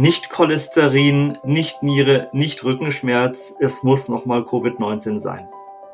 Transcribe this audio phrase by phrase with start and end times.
[0.00, 3.52] nicht Cholesterin, nicht Niere, nicht Rückenschmerz.
[3.60, 5.46] Es muss nochmal Covid-19 sein.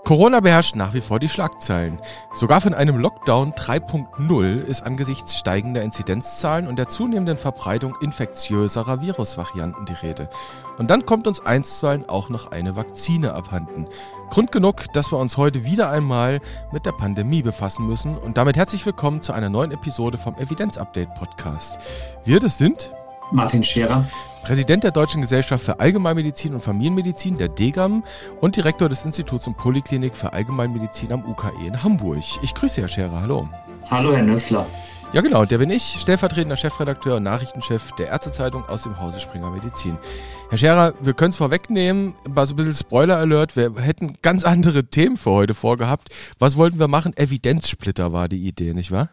[0.04, 2.00] Corona beherrscht nach wie vor die Schlagzeilen.
[2.32, 9.86] Sogar von einem Lockdown 3.0 ist angesichts steigender Inzidenzzahlen und der zunehmenden Verbreitung infektiöserer Virusvarianten
[9.86, 10.30] die Rede.
[10.78, 13.88] Und dann kommt uns einstweilen auch noch eine Vakzine abhanden.
[14.30, 18.56] Grund genug, dass wir uns heute wieder einmal mit der Pandemie befassen müssen und damit
[18.56, 21.80] herzlich willkommen zu einer neuen Episode vom Evidenz Update Podcast.
[22.24, 22.92] Wir das sind
[23.32, 24.04] Martin Scherer.
[24.44, 28.04] Präsident der Deutschen Gesellschaft für Allgemeinmedizin und Familienmedizin, der DGAM,
[28.40, 32.22] und Direktor des Instituts und Poliklinik für Allgemeinmedizin am UKE in Hamburg.
[32.42, 33.48] Ich grüße Herr Scherer, hallo.
[33.90, 34.66] Hallo, Herr Nüssler.
[35.12, 39.50] Ja, genau, der bin ich, stellvertretender Chefredakteur und Nachrichtenchef der Ärztezeitung aus dem Hause Springer
[39.50, 39.98] Medizin.
[40.50, 44.84] Herr Scherer, wir können es vorwegnehmen, mal so ein bisschen Spoiler-Alert, wir hätten ganz andere
[44.84, 46.10] Themen für heute vorgehabt.
[46.38, 47.16] Was wollten wir machen?
[47.16, 49.08] Evidenzsplitter war die Idee, nicht wahr?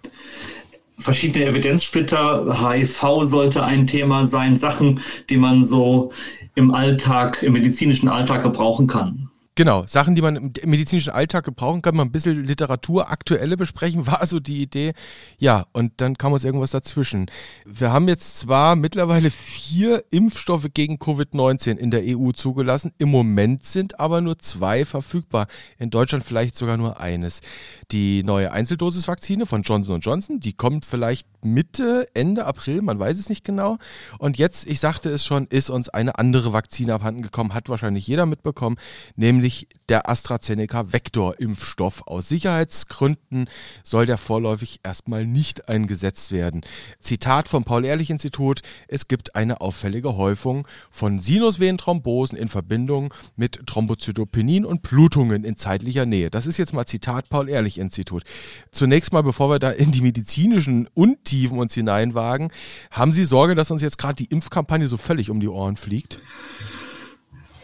[0.97, 2.61] Verschiedene Evidenzsplitter.
[2.61, 6.11] HIV sollte ein Thema sein, Sachen, die man so
[6.55, 9.29] im Alltag, im medizinischen Alltag gebrauchen kann.
[9.55, 14.07] Genau, Sachen, die man im medizinischen Alltag gebrauchen kann, mal ein bisschen Literatur, aktuelle besprechen,
[14.07, 14.93] war so die Idee.
[15.37, 17.27] Ja, und dann kam uns irgendwas dazwischen.
[17.63, 23.63] Wir haben jetzt zwar mittlerweile vier Impfstoffe gegen Covid-19 in der EU zugelassen, im Moment
[23.63, 25.45] sind aber nur zwei verfügbar.
[25.77, 27.41] In Deutschland vielleicht sogar nur eines.
[27.91, 33.29] Die neue Einzeldosisvakzine von Johnson Johnson, die kommt vielleicht Mitte, Ende April, man weiß es
[33.29, 33.77] nicht genau.
[34.17, 38.07] Und jetzt, ich sagte es schon, ist uns eine andere Vakzine abhanden gekommen, hat wahrscheinlich
[38.07, 38.77] jeder mitbekommen,
[39.15, 42.07] nämlich nämlich der AstraZeneca Vektor-Impfstoff.
[42.07, 43.49] Aus Sicherheitsgründen
[43.83, 46.61] soll der vorläufig erstmal nicht eingesetzt werden.
[47.01, 54.81] Zitat vom Paul-Ehrlich-Institut: Es gibt eine auffällige Häufung von Sinusvenenthrombosen in Verbindung mit Thrombozytopenie und
[54.81, 56.29] Blutungen in zeitlicher Nähe.
[56.29, 58.23] Das ist jetzt mal Zitat Paul-Ehrlich-Institut.
[58.71, 62.49] Zunächst mal, bevor wir da in die medizinischen Untiefen uns hineinwagen,
[62.91, 66.21] haben Sie Sorge, dass uns jetzt gerade die Impfkampagne so völlig um die Ohren fliegt?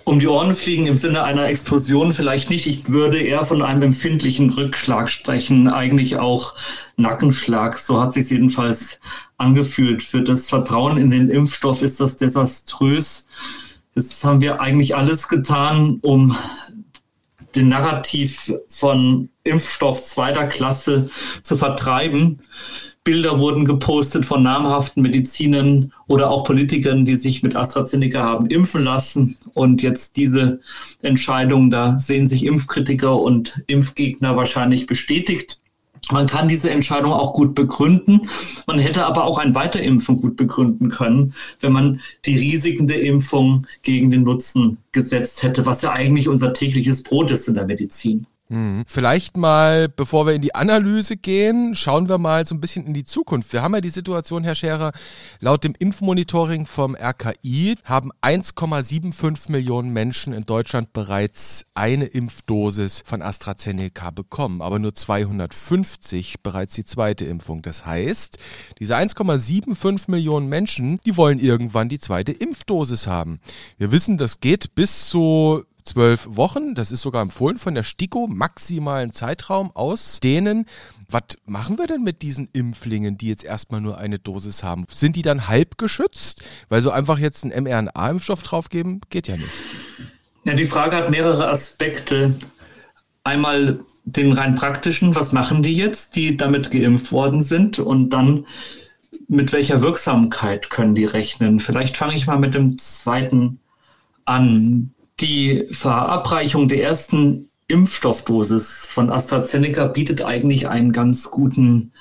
[0.09, 2.65] Um die Ohren fliegen im Sinne einer Explosion vielleicht nicht.
[2.65, 6.55] Ich würde eher von einem empfindlichen Rückschlag sprechen, eigentlich auch
[6.97, 7.77] Nackenschlag.
[7.77, 8.99] So hat sich jedenfalls
[9.37, 10.01] angefühlt.
[10.01, 13.27] Für das Vertrauen in den Impfstoff ist das desaströs.
[13.93, 16.35] Jetzt haben wir eigentlich alles getan, um
[17.55, 21.11] den Narrativ von Impfstoff zweiter Klasse
[21.43, 22.41] zu vertreiben.
[23.09, 28.83] Bilder wurden gepostet von namhaften Medizinern oder auch Politikern, die sich mit AstraZeneca haben impfen
[28.83, 29.35] lassen.
[29.55, 30.59] Und jetzt diese
[31.01, 35.59] Entscheidung, da sehen sich Impfkritiker und Impfgegner wahrscheinlich bestätigt.
[36.11, 38.29] Man kann diese Entscheidung auch gut begründen.
[38.67, 43.65] Man hätte aber auch ein Weiterimpfen gut begründen können, wenn man die Risiken der Impfung
[43.81, 48.27] gegen den Nutzen gesetzt hätte, was ja eigentlich unser tägliches Brot ist in der Medizin.
[48.49, 48.83] Mhm.
[48.87, 52.95] Vielleicht mal, bevor wir in die Analyse gehen, schauen wir mal so ein bisschen in
[52.95, 53.53] die Zukunft.
[53.53, 54.91] Wir haben ja die Situation, Herr Scherer,
[55.39, 63.21] laut dem Impfmonitoring vom RKI haben 1,75 Millionen Menschen in Deutschland bereits eine Impfdosis von
[63.21, 67.61] AstraZeneca bekommen, aber nur 250 bereits die zweite Impfung.
[67.61, 68.39] Das heißt,
[68.79, 73.41] diese 1,75 Millionen Menschen, die wollen irgendwann die zweite Impfdosis haben.
[73.77, 76.75] Wir wissen, das geht bis zu zwölf Wochen.
[76.75, 80.65] Das ist sogar empfohlen von der STIKO, maximalen Zeitraum aus denen.
[81.09, 84.85] Was machen wir denn mit diesen Impflingen, die jetzt erstmal nur eine Dosis haben?
[84.89, 86.43] Sind die dann halb geschützt?
[86.69, 89.49] Weil so einfach jetzt einen mRNA-Impfstoff draufgeben, geht ja nicht.
[90.43, 92.37] Ja, die Frage hat mehrere Aspekte.
[93.23, 97.79] Einmal den rein praktischen, was machen die jetzt, die damit geimpft worden sind?
[97.79, 98.45] Und dann,
[99.27, 101.59] mit welcher Wirksamkeit können die rechnen?
[101.59, 103.59] Vielleicht fange ich mal mit dem zweiten
[104.25, 104.93] an.
[105.21, 111.91] Die Verabreichung der ersten Impfstoffdosis von AstraZeneca bietet eigentlich einen ganz guten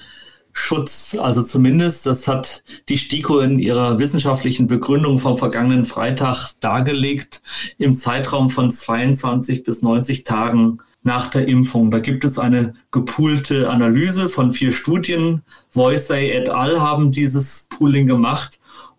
[0.52, 1.16] Schutz.
[1.18, 7.42] Also zumindest, das hat die STIKO in ihrer wissenschaftlichen Begründung vom vergangenen Freitag dargelegt,
[7.76, 11.90] im Zeitraum von 22 bis 90 Tagen nach der Impfung.
[11.90, 15.42] Da gibt es eine gepoolte Analyse von vier Studien.
[15.72, 16.80] Voisey et al.
[16.80, 18.58] haben dieses Pooling gemacht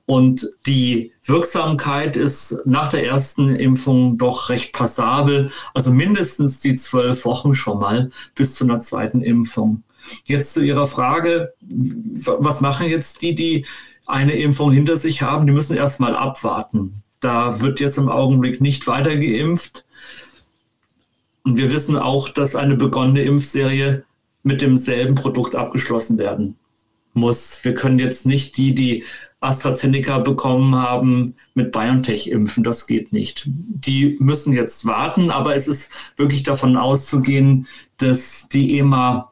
[0.10, 7.26] und die Wirksamkeit ist nach der ersten Impfung doch recht passabel, also mindestens die zwölf
[7.26, 9.84] Wochen schon mal bis zu einer zweiten Impfung.
[10.24, 13.68] Jetzt zu Ihrer Frage, was machen jetzt die, die
[14.08, 15.46] eine Impfung hinter sich haben?
[15.46, 17.04] Die müssen erstmal abwarten.
[17.20, 19.86] Da wird jetzt im Augenblick nicht weiter geimpft.
[21.44, 24.06] Und wir wissen auch, dass eine begonnene Impfserie
[24.42, 26.58] mit demselben Produkt abgeschlossen werden
[27.14, 27.64] muss.
[27.64, 29.04] Wir können jetzt nicht die, die
[29.41, 32.63] AstraZeneca bekommen haben, mit BioNTech impfen.
[32.63, 33.44] Das geht nicht.
[33.45, 39.31] Die müssen jetzt warten, aber es ist wirklich davon auszugehen, dass die EMA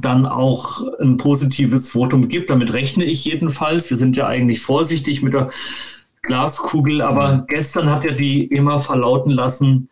[0.00, 2.50] dann auch ein positives Votum gibt.
[2.50, 3.90] Damit rechne ich jedenfalls.
[3.90, 5.50] Wir sind ja eigentlich vorsichtig mit der
[6.22, 7.44] Glaskugel, aber mhm.
[7.46, 9.88] gestern hat ja die EMA verlauten lassen,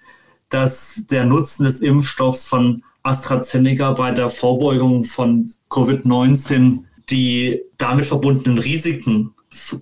[0.48, 8.58] dass der Nutzen des Impfstoffs von AstraZeneca bei der Vorbeugung von Covid-19 die damit verbundenen
[8.58, 9.34] Risiken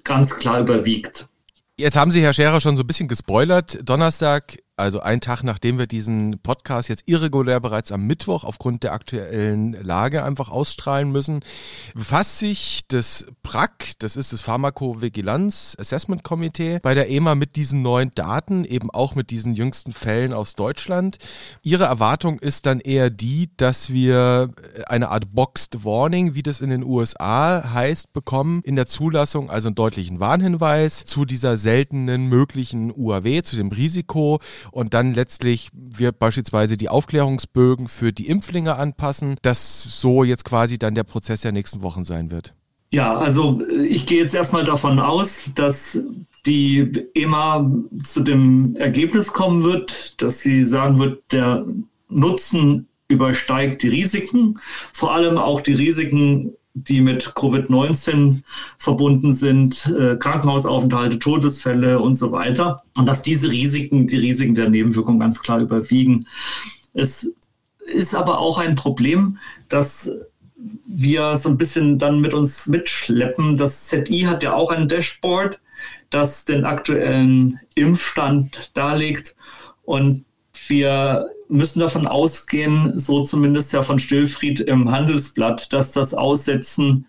[0.04, 1.26] ganz klar überwiegt.
[1.78, 3.78] Jetzt haben Sie, Herr Scherer, schon so ein bisschen gespoilert.
[3.88, 8.94] Donnerstag also ein Tag nachdem wir diesen Podcast jetzt irregulär bereits am Mittwoch aufgrund der
[8.94, 11.40] aktuellen Lage einfach ausstrahlen müssen,
[11.94, 17.82] befasst sich das PRAC, das ist das Pharmakovigilanz Assessment Komitee, bei der EMA mit diesen
[17.82, 21.18] neuen Daten, eben auch mit diesen jüngsten Fällen aus Deutschland.
[21.62, 24.52] Ihre Erwartung ist dann eher die, dass wir
[24.86, 29.68] eine Art Boxed Warning, wie das in den USA heißt, bekommen in der Zulassung, also
[29.68, 36.12] einen deutlichen Warnhinweis zu dieser seltenen möglichen UAW, zu dem Risiko und dann letztlich wir
[36.12, 41.52] beispielsweise die Aufklärungsbögen für die Impflinge anpassen, dass so jetzt quasi dann der Prozess der
[41.52, 42.54] nächsten Wochen sein wird.
[42.90, 45.98] Ja, also äh, ich gehe jetzt erstmal davon aus, dass
[46.46, 47.70] die EMA
[48.04, 51.64] zu dem Ergebnis kommen wird, dass sie sagen wird, der
[52.08, 54.58] Nutzen übersteigt die Risiken,
[54.92, 58.42] vor allem auch die Risiken die mit Covid-19
[58.78, 62.82] verbunden sind, äh, Krankenhausaufenthalte, Todesfälle und so weiter.
[62.96, 66.26] Und dass diese Risiken, die Risiken der Nebenwirkung ganz klar überwiegen.
[66.94, 67.30] Es
[67.86, 69.38] ist aber auch ein Problem,
[69.68, 70.10] dass
[70.86, 73.56] wir so ein bisschen dann mit uns mitschleppen.
[73.56, 75.58] Das ZI hat ja auch ein Dashboard,
[76.10, 79.34] das den aktuellen Impfstand darlegt.
[79.84, 80.24] Und
[80.68, 87.06] wir müssen davon ausgehen, so zumindest ja von Stillfried im Handelsblatt, dass das Aussetzen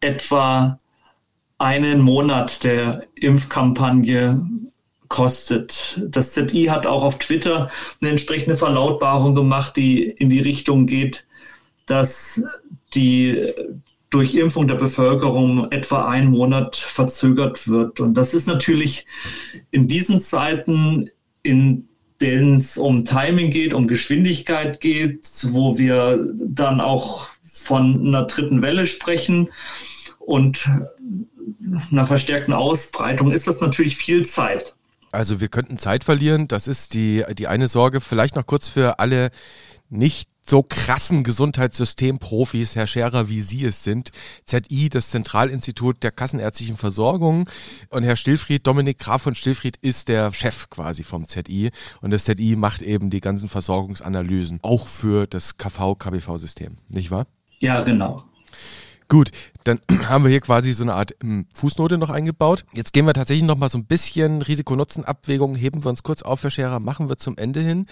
[0.00, 0.78] etwa
[1.58, 4.46] einen Monat der Impfkampagne
[5.08, 6.00] kostet.
[6.08, 7.70] Das ZI hat auch auf Twitter
[8.00, 11.26] eine entsprechende Verlautbarung gemacht, die in die Richtung geht,
[11.86, 12.42] dass
[12.94, 13.52] die
[14.08, 18.00] Durchimpfung der Bevölkerung etwa einen Monat verzögert wird.
[18.00, 19.06] Und das ist natürlich
[19.70, 21.10] in diesen Zeiten,
[21.42, 21.89] in
[22.20, 28.62] denen es um Timing geht, um Geschwindigkeit geht, wo wir dann auch von einer dritten
[28.62, 29.48] Welle sprechen
[30.18, 30.68] und
[31.90, 34.76] einer verstärkten Ausbreitung, ist das natürlich viel Zeit.
[35.12, 38.00] Also wir könnten Zeit verlieren, das ist die, die eine Sorge.
[38.00, 39.30] Vielleicht noch kurz für alle
[39.88, 44.10] nicht so krassen Gesundheitssystemprofis, Herr Scherer, wie Sie es sind.
[44.44, 47.48] ZI, das Zentralinstitut der Kassenärztlichen Versorgung.
[47.88, 51.70] Und Herr Stillfried, Dominik Graf von Stillfried ist der Chef quasi vom ZI.
[52.00, 57.26] Und das ZI macht eben die ganzen Versorgungsanalysen, auch für das KV-KBV-System, nicht wahr?
[57.58, 58.24] Ja, genau.
[59.10, 59.32] Gut,
[59.64, 62.64] dann haben wir hier quasi so eine Art hm, Fußnote noch eingebaut.
[62.72, 66.44] Jetzt gehen wir tatsächlich noch mal so ein bisschen Risiko-Nutzen-Abwägung, heben wir uns kurz auf,
[66.44, 67.86] Herr Scherer, machen wir zum Ende hin.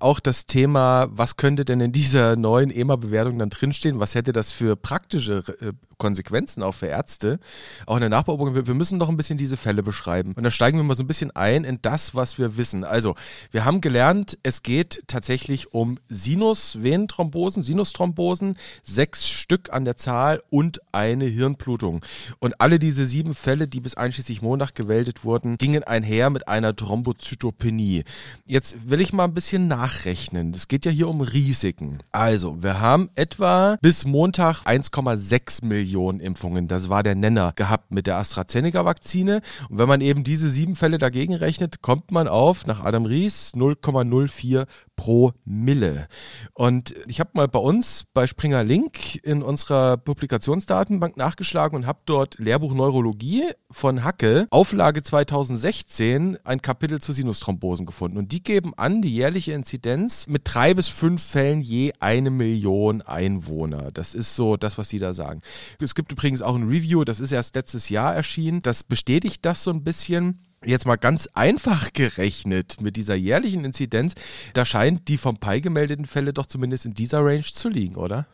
[0.00, 4.00] Auch das Thema, was könnte denn in dieser neuen EMA-Bewertung dann drinstehen?
[4.00, 5.72] Was hätte das für praktische äh,
[6.02, 7.38] Konsequenzen auch für Ärzte?
[7.86, 10.34] Auch in der Nachbeobachtung, wir müssen doch ein bisschen diese Fälle beschreiben.
[10.36, 12.84] Und da steigen wir mal so ein bisschen ein in das, was wir wissen.
[12.84, 13.14] Also,
[13.52, 20.80] wir haben gelernt, es geht tatsächlich um Sinus-Venenthrombosen, Sinusthrombosen, sechs Stück an der Zahl und
[20.92, 22.04] ein eine Hirnblutung.
[22.38, 26.74] Und alle diese sieben Fälle, die bis einschließlich Montag gewäldet wurden, gingen einher mit einer
[26.74, 28.04] Thrombozytopenie.
[28.46, 30.52] Jetzt will ich mal ein bisschen nachrechnen.
[30.54, 31.98] Es geht ja hier um Risiken.
[32.10, 36.68] Also, wir haben etwa bis Montag 1,6 Millionen Impfungen.
[36.68, 39.40] Das war der Nenner gehabt mit der AstraZeneca-Vakzine.
[39.68, 43.52] Und wenn man eben diese sieben Fälle dagegen rechnet, kommt man auf, nach Adam Ries,
[43.54, 44.66] 0,04
[45.02, 46.06] pro Mille.
[46.54, 51.98] Und ich habe mal bei uns bei Springer Link in unserer Publikationsdatenbank nachgeschlagen und habe
[52.06, 58.16] dort Lehrbuch Neurologie von Hacke, Auflage 2016, ein Kapitel zu Sinusthrombosen gefunden.
[58.16, 63.02] Und die geben an, die jährliche Inzidenz mit drei bis fünf Fällen je eine Million
[63.02, 63.90] Einwohner.
[63.90, 65.40] Das ist so das, was sie da sagen.
[65.80, 68.62] Es gibt übrigens auch ein Review, das ist erst letztes Jahr erschienen.
[68.62, 74.14] Das bestätigt das so ein bisschen jetzt mal ganz einfach gerechnet mit dieser jährlichen Inzidenz,
[74.54, 78.26] da scheint die vom Pi gemeldeten Fälle doch zumindest in dieser Range zu liegen, oder?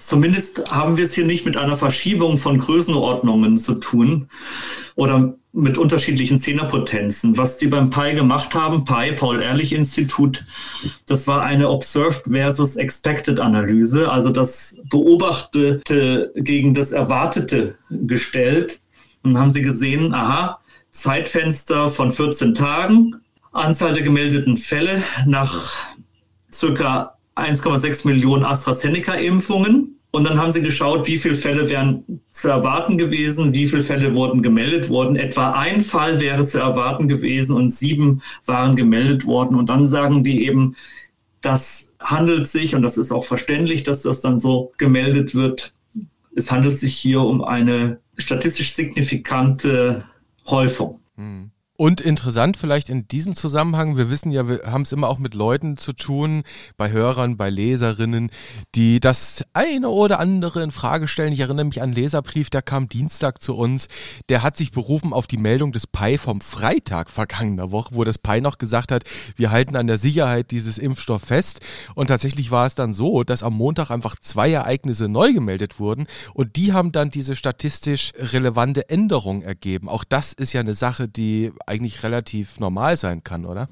[0.00, 4.28] Zumindest haben wir es hier nicht mit einer Verschiebung von Größenordnungen zu tun
[4.96, 7.38] oder mit unterschiedlichen Zehnerpotenzen.
[7.38, 10.44] Was die beim Pi gemacht haben, Pi, Paul-Ehrlich-Institut,
[11.06, 18.80] das war eine Observed versus Expected Analyse, also das Beobachtete gegen das Erwartete gestellt.
[19.22, 20.60] Und haben sie gesehen, aha,
[20.94, 23.16] Zeitfenster von 14 Tagen,
[23.52, 25.72] Anzahl der gemeldeten Fälle nach
[26.50, 29.98] circa 1,6 Millionen AstraZeneca-Impfungen.
[30.12, 34.14] Und dann haben sie geschaut, wie viele Fälle wären zu erwarten gewesen, wie viele Fälle
[34.14, 35.16] wurden gemeldet worden.
[35.16, 39.56] Etwa ein Fall wäre zu erwarten gewesen und sieben waren gemeldet worden.
[39.56, 40.76] Und dann sagen die eben,
[41.40, 45.72] das handelt sich, und das ist auch verständlich, dass das dann so gemeldet wird,
[46.36, 50.04] es handelt sich hier um eine statistisch signifikante
[50.47, 50.99] Häufung.
[51.15, 51.51] Mhm.
[51.76, 55.34] Und interessant vielleicht in diesem Zusammenhang, wir wissen ja, wir haben es immer auch mit
[55.34, 56.44] Leuten zu tun,
[56.76, 58.30] bei Hörern, bei Leserinnen,
[58.76, 61.32] die das eine oder andere in Frage stellen.
[61.32, 63.88] Ich erinnere mich an einen Leserbrief, der kam Dienstag zu uns.
[64.28, 68.18] Der hat sich berufen auf die Meldung des PI vom Freitag vergangener Woche, wo das
[68.18, 69.02] PI noch gesagt hat,
[69.34, 71.58] wir halten an der Sicherheit dieses Impfstoff fest.
[71.96, 76.06] Und tatsächlich war es dann so, dass am Montag einfach zwei Ereignisse neu gemeldet wurden
[76.34, 79.88] und die haben dann diese statistisch relevante Änderung ergeben.
[79.88, 83.68] Auch das ist ja eine Sache, die eigentlich relativ normal sein kann, oder?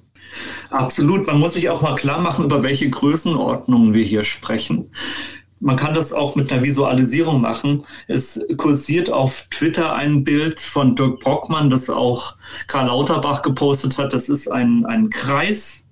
[0.71, 1.27] Absolut.
[1.27, 4.91] Man muss sich auch mal klar machen, über welche Größenordnungen wir hier sprechen.
[5.61, 7.85] Man kann das auch mit einer Visualisierung machen.
[8.09, 12.35] Es kursiert auf Twitter ein Bild von Dirk Brockmann, das auch
[12.67, 14.13] Karl Lauterbach gepostet hat.
[14.13, 15.85] Das ist ein, ein Kreis,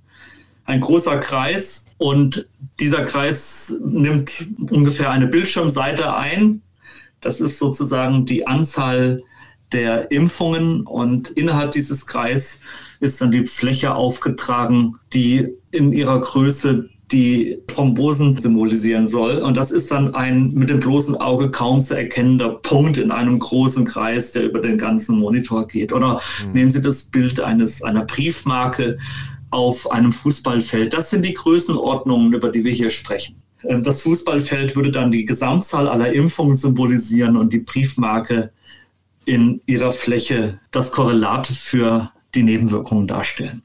[0.65, 1.87] ein großer Kreis.
[1.99, 2.49] Und
[2.81, 6.63] dieser Kreis nimmt ungefähr eine Bildschirmseite ein.
[7.21, 9.23] Das ist sozusagen die Anzahl
[9.73, 12.61] der Impfungen und innerhalb dieses Kreis
[13.01, 19.39] ist dann die Fläche aufgetragen, die in ihrer Größe die Thrombosen symbolisieren soll.
[19.39, 23.39] Und das ist dann ein mit dem bloßen Auge kaum zu erkennender Punkt in einem
[23.39, 25.93] großen Kreis, der über den ganzen Monitor geht.
[25.93, 26.53] Oder mhm.
[26.53, 28.99] nehmen Sie das Bild eines, einer Briefmarke
[29.51, 30.93] auf einem Fußballfeld.
[30.93, 33.43] Das sind die Größenordnungen, über die wir hier sprechen.
[33.65, 38.53] Ähm, das Fußballfeld würde dann die Gesamtzahl aller Impfungen symbolisieren und die Briefmarke
[39.31, 43.63] in ihrer Fläche das Korrelat für die Nebenwirkungen darstellen.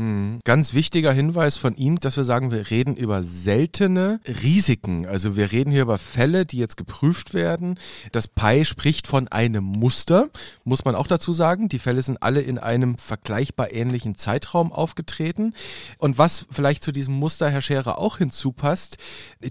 [0.00, 0.40] Hm.
[0.44, 5.04] Ganz wichtiger Hinweis von Ihnen, dass wir sagen, wir reden über seltene Risiken.
[5.04, 7.78] Also wir reden hier über Fälle, die jetzt geprüft werden.
[8.10, 10.30] Das PI spricht von einem Muster,
[10.64, 11.68] muss man auch dazu sagen.
[11.68, 15.52] Die Fälle sind alle in einem vergleichbar ähnlichen Zeitraum aufgetreten.
[15.98, 18.96] Und was vielleicht zu diesem Muster, Herr Scherer, auch hinzupasst,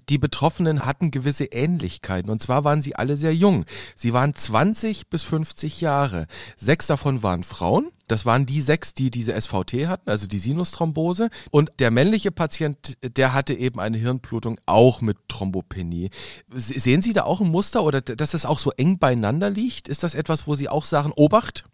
[0.10, 2.32] die Betroffenen hatten gewisse Ähnlichkeiten.
[2.32, 3.65] Und zwar waren sie alle sehr jung.
[3.94, 6.25] Sie waren 20 bis 50 Jahre.
[6.58, 7.91] Sechs davon waren Frauen.
[8.09, 11.29] Das waren die sechs, die diese SVT hatten, also die Sinusthrombose.
[11.51, 16.09] Und der männliche Patient, der hatte eben eine Hirnblutung auch mit Thrombopenie.
[16.53, 19.87] Sehen Sie da auch ein Muster oder dass das auch so eng beieinander liegt?
[19.87, 21.65] Ist das etwas, wo Sie auch sagen, Obacht?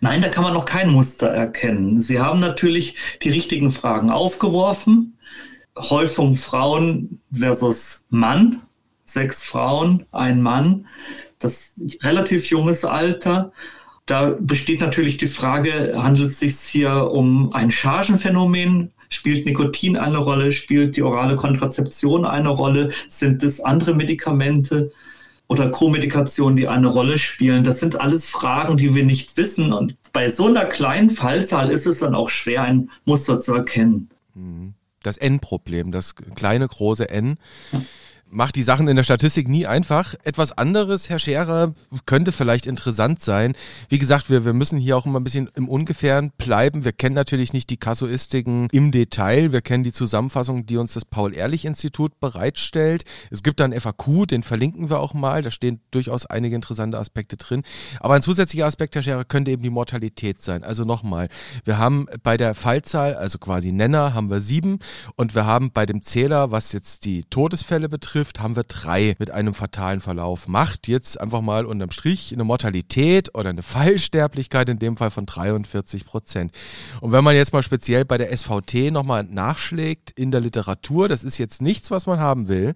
[0.00, 2.00] Nein, da kann man noch kein Muster erkennen.
[2.00, 5.18] Sie haben natürlich die richtigen Fragen aufgeworfen.
[5.76, 8.62] Häufung Frauen versus Mann.
[9.04, 10.86] Sechs Frauen, ein Mann.
[11.38, 11.72] Das
[12.02, 13.52] relativ junges Alter.
[14.10, 18.90] Da besteht natürlich die Frage, handelt es sich hier um ein Chargenphänomen?
[19.08, 20.50] Spielt Nikotin eine Rolle?
[20.50, 22.90] Spielt die orale Kontrazeption eine Rolle?
[23.08, 24.90] Sind es andere Medikamente
[25.46, 27.62] oder Co-Medikationen, die eine Rolle spielen?
[27.62, 29.72] Das sind alles Fragen, die wir nicht wissen.
[29.72, 34.10] Und bei so einer kleinen Fallzahl ist es dann auch schwer, ein Muster zu erkennen.
[34.34, 34.74] Mhm.
[35.04, 37.36] Das N-Problem, das kleine, große N.
[37.70, 37.80] Ja
[38.30, 40.14] macht die Sachen in der Statistik nie einfach.
[40.24, 41.74] Etwas anderes, Herr Scherer,
[42.06, 43.54] könnte vielleicht interessant sein.
[43.88, 46.84] Wie gesagt, wir, wir müssen hier auch immer ein bisschen im Ungefähren bleiben.
[46.84, 49.52] Wir kennen natürlich nicht die Kasuistiken im Detail.
[49.52, 53.04] Wir kennen die Zusammenfassung, die uns das Paul-Ehrlich-Institut bereitstellt.
[53.30, 55.42] Es gibt dann FAQ, den verlinken wir auch mal.
[55.42, 57.62] Da stehen durchaus einige interessante Aspekte drin.
[57.98, 60.62] Aber ein zusätzlicher Aspekt, Herr Scherer, könnte eben die Mortalität sein.
[60.62, 61.28] Also nochmal,
[61.64, 64.78] wir haben bei der Fallzahl, also quasi Nenner, haben wir sieben
[65.16, 69.14] und wir haben bei dem Zähler, was jetzt die Todesfälle betrifft, betrifft, haben wir drei
[69.18, 70.46] mit einem fatalen Verlauf.
[70.46, 75.24] Macht jetzt einfach mal unterm Strich eine Mortalität oder eine Fallsterblichkeit in dem Fall von
[75.24, 76.52] 43 Prozent.
[77.00, 81.24] Und wenn man jetzt mal speziell bei der SVT nochmal nachschlägt in der Literatur, das
[81.24, 82.74] ist jetzt nichts, was man haben will,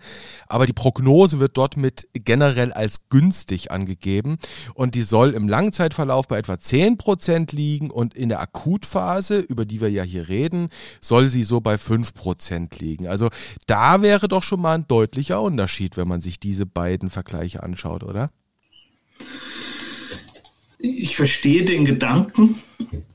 [0.48, 4.38] aber die Prognose wird dort mit generell als günstig angegeben
[4.72, 9.66] und die soll im Langzeitverlauf bei etwa 10 Prozent liegen und in der Akutphase, über
[9.66, 10.70] die wir ja hier reden,
[11.02, 13.06] soll sie so bei 5 Prozent liegen.
[13.06, 13.28] Also
[13.66, 17.62] da wäre doch schon mal ein deutlicher deutlicher Unterschied, wenn man sich diese beiden Vergleiche
[17.62, 18.30] anschaut, oder?
[20.78, 22.56] Ich verstehe den Gedanken,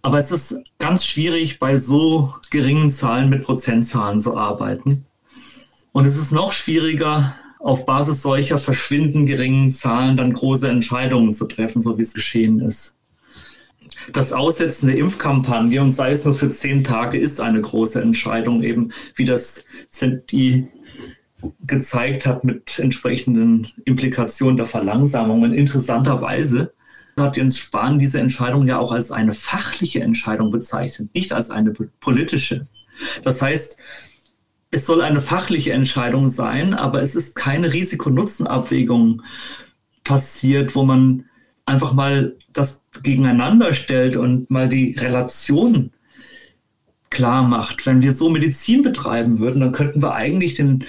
[0.01, 5.05] aber es ist ganz schwierig, bei so geringen Zahlen mit Prozentzahlen zu arbeiten.
[5.91, 11.45] Und es ist noch schwieriger, auf Basis solcher verschwindend geringen Zahlen dann große Entscheidungen zu
[11.45, 12.95] treffen, so wie es geschehen ist.
[14.13, 18.63] Das Aussetzen der Impfkampagne, und sei es nur für zehn Tage, ist eine große Entscheidung,
[18.63, 20.67] eben wie das ZI
[21.65, 25.43] gezeigt hat mit entsprechenden Implikationen der Verlangsamung.
[25.43, 26.73] Und interessanterweise
[27.17, 31.71] hat Jens Spahn diese Entscheidung ja auch als eine fachliche Entscheidung bezeichnet, nicht als eine
[31.99, 32.67] politische.
[33.23, 33.77] Das heißt,
[34.71, 39.23] es soll eine fachliche Entscheidung sein, aber es ist keine Risiko-Nutzen-Abwägung
[40.03, 41.25] passiert, wo man
[41.65, 45.91] einfach mal das gegeneinander stellt und mal die Relation
[47.09, 47.85] klar macht.
[47.85, 50.85] Wenn wir so Medizin betreiben würden, dann könnten wir eigentlich den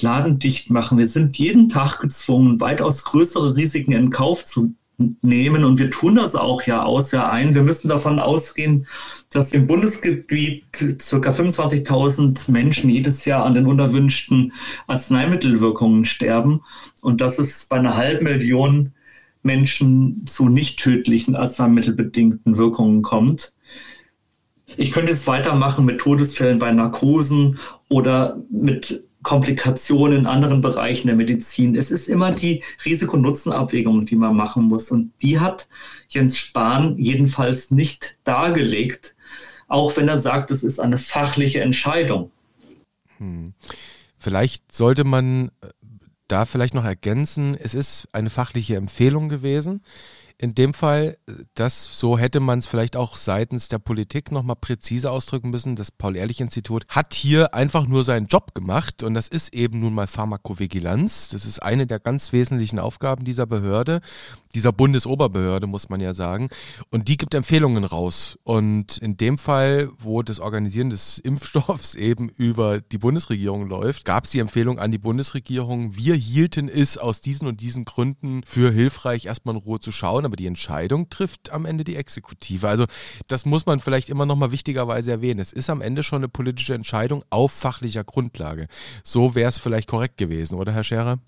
[0.00, 0.98] Laden dicht machen.
[0.98, 4.74] Wir sind jeden Tag gezwungen, weitaus größere Risiken in Kauf zu
[5.22, 7.54] nehmen und wir tun das auch ja aus ja ein.
[7.54, 8.86] Wir müssen davon ausgehen,
[9.30, 10.86] dass im Bundesgebiet ca.
[10.86, 14.52] 25.000 Menschen jedes Jahr an den unerwünschten
[14.86, 16.62] Arzneimittelwirkungen sterben
[17.02, 18.92] und dass es bei einer halben Million
[19.42, 23.52] Menschen zu nicht tödlichen arzneimittelbedingten Wirkungen kommt.
[24.76, 27.58] Ich könnte jetzt weitermachen mit Todesfällen bei Narkosen
[27.88, 31.74] oder mit Komplikationen in anderen Bereichen der Medizin.
[31.74, 34.92] Es ist immer die Risiko-Nutzen-Abwägung, die man machen muss.
[34.92, 35.68] Und die hat
[36.08, 39.16] Jens Spahn jedenfalls nicht dargelegt,
[39.66, 42.30] auch wenn er sagt, es ist eine fachliche Entscheidung.
[43.18, 43.54] Hm.
[44.18, 45.68] Vielleicht sollte man äh,
[46.28, 49.82] da vielleicht noch ergänzen, es ist eine fachliche Empfehlung gewesen
[50.44, 51.16] in dem Fall,
[51.54, 55.76] das so hätte man es vielleicht auch seitens der Politik nochmal präziser ausdrücken müssen.
[55.76, 60.06] Das Paul-Ehrlich-Institut hat hier einfach nur seinen Job gemacht und das ist eben nun mal
[60.06, 61.28] Pharmakovigilanz.
[61.28, 64.00] Das ist eine der ganz wesentlichen Aufgaben dieser Behörde,
[64.54, 66.48] dieser Bundesoberbehörde, muss man ja sagen.
[66.90, 68.38] Und die gibt Empfehlungen raus.
[68.44, 74.24] Und in dem Fall, wo das Organisieren des Impfstoffs eben über die Bundesregierung läuft, gab
[74.24, 78.70] es die Empfehlung an die Bundesregierung, wir hielten es aus diesen und diesen Gründen für
[78.70, 82.68] hilfreich, erstmal in Ruhe zu schauen Frauen, aber die Entscheidung trifft am Ende die Exekutive.
[82.68, 82.86] Also
[83.28, 85.38] das muss man vielleicht immer noch mal wichtigerweise erwähnen.
[85.38, 88.66] Es ist am Ende schon eine politische Entscheidung auf fachlicher Grundlage.
[89.04, 91.18] So wäre es vielleicht korrekt gewesen, oder Herr Scherer?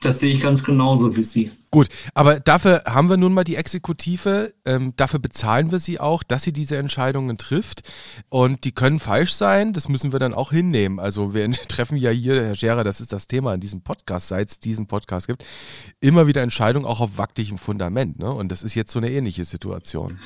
[0.00, 1.50] Das sehe ich ganz genauso wie Sie.
[1.70, 6.22] Gut, aber dafür haben wir nun mal die Exekutive, ähm, dafür bezahlen wir sie auch,
[6.22, 7.82] dass sie diese Entscheidungen trifft.
[8.30, 10.98] Und die können falsch sein, das müssen wir dann auch hinnehmen.
[10.98, 14.48] Also wir treffen ja hier, Herr Scherer, das ist das Thema in diesem Podcast, seit
[14.48, 15.44] es diesen Podcast gibt,
[16.00, 18.18] immer wieder Entscheidungen auch auf wackeligem Fundament.
[18.18, 18.32] Ne?
[18.32, 20.18] Und das ist jetzt so eine ähnliche Situation.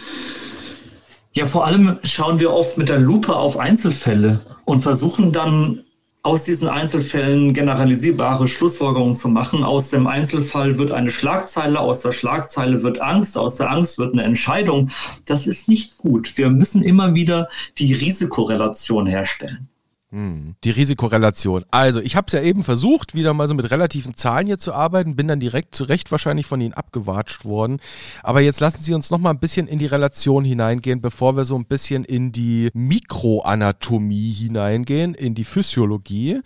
[1.33, 5.83] Ja, vor allem schauen wir oft mit der Lupe auf Einzelfälle und versuchen dann
[6.25, 9.65] aus diesen Einzelfällen generalisierbare Schlussfolgerungen zu machen.
[9.65, 14.13] Aus dem Einzelfall wird eine Schlagzeile, aus der Schlagzeile wird Angst, aus der Angst wird
[14.13, 14.91] eine Entscheidung.
[15.27, 16.39] Das ist nicht gut.
[16.39, 19.69] Wir müssen immer wieder die Risikorelation herstellen.
[20.13, 20.57] Hm.
[20.63, 21.65] Die Risikorelation.
[21.71, 24.75] Also, ich habe es ja eben versucht, wieder mal so mit relativen Zahlen hier zu
[24.75, 27.81] arbeiten, bin dann direkt zu Recht wahrscheinlich von Ihnen abgewatscht worden.
[28.23, 31.47] Aber jetzt lassen Sie uns noch mal ein bisschen in die Relation hineingehen, bevor wir
[31.47, 36.43] so ein bisschen in die Mikroanatomie hineingehen, in die Physiologie.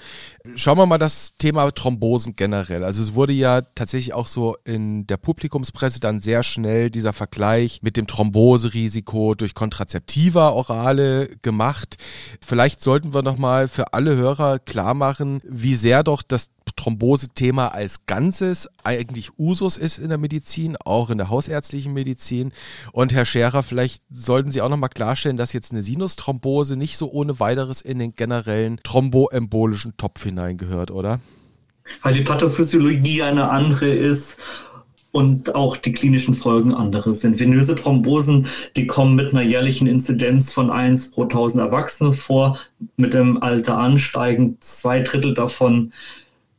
[0.54, 2.84] Schauen wir mal das Thema Thrombosen generell.
[2.84, 7.80] Also, es wurde ja tatsächlich auch so in der Publikumspresse dann sehr schnell dieser Vergleich
[7.82, 11.96] mit dem Thromboserisiko durch Kontrazeptiva orale gemacht.
[12.40, 16.50] Vielleicht sollten wir noch mal mal für alle Hörer klar machen, wie sehr doch das
[16.76, 22.52] Thrombose-Thema als Ganzes eigentlich Usus ist in der Medizin, auch in der hausärztlichen Medizin.
[22.92, 27.10] Und Herr Scherer, vielleicht sollten Sie auch nochmal klarstellen, dass jetzt eine Sinusthrombose nicht so
[27.10, 31.20] ohne weiteres in den generellen thromboembolischen Topf hineingehört, oder?
[32.02, 34.36] Weil die Pathophysiologie eine andere ist
[35.16, 37.40] und auch die klinischen Folgen andere sind.
[37.40, 42.58] Venöse Thrombosen, die kommen mit einer jährlichen Inzidenz von 1 pro 1000 Erwachsene vor,
[42.98, 44.62] mit dem Alter ansteigend.
[44.62, 45.94] Zwei Drittel davon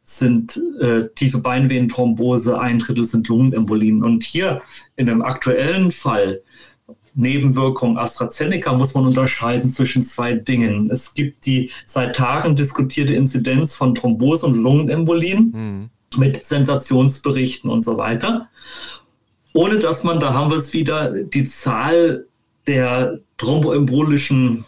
[0.04, 4.04] sind äh, tiefe Beinvenenthrombose, ein Drittel sind Lungenembolien.
[4.04, 4.64] Und hier
[4.96, 6.42] in dem aktuellen Fall
[7.14, 10.90] Nebenwirkung AstraZeneca muss man unterscheiden zwischen zwei Dingen.
[10.90, 15.52] Es gibt die seit Tagen diskutierte Inzidenz von Thrombose und Lungenembolien.
[15.54, 18.50] Mhm mit Sensationsberichten und so weiter.
[19.54, 22.28] Ohne dass man, da haben wir es wieder, die Zahl
[22.68, 24.66] der thromboembolischen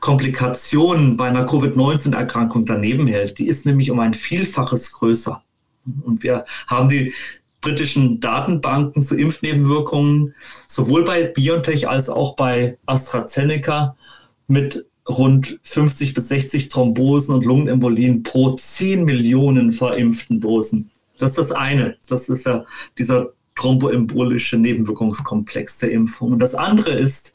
[0.00, 3.38] Komplikationen bei einer Covid-19-Erkrankung daneben hält.
[3.38, 5.42] Die ist nämlich um ein Vielfaches größer.
[6.04, 7.12] Und wir haben die
[7.60, 10.34] britischen Datenbanken zu Impfnebenwirkungen
[10.66, 13.96] sowohl bei BioNTech als auch bei AstraZeneca
[14.46, 20.90] mit rund 50 bis 60 Thrombosen und Lungenembolien pro 10 Millionen verimpften Dosen.
[21.18, 21.96] Das ist das eine.
[22.08, 22.64] Das ist ja
[22.98, 26.32] dieser thromboembolische Nebenwirkungskomplex der Impfung.
[26.32, 27.32] Und das andere ist,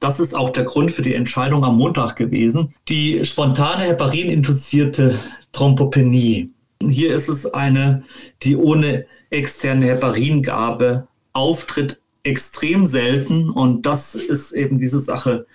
[0.00, 5.18] das ist auch der Grund für die Entscheidung am Montag gewesen, die spontane Heparin-induzierte
[5.52, 6.50] Thrombopenie.
[6.82, 8.04] Hier ist es eine,
[8.42, 13.48] die ohne externe Heparingabe auftritt, extrem selten.
[13.48, 15.46] Und das ist eben diese Sache,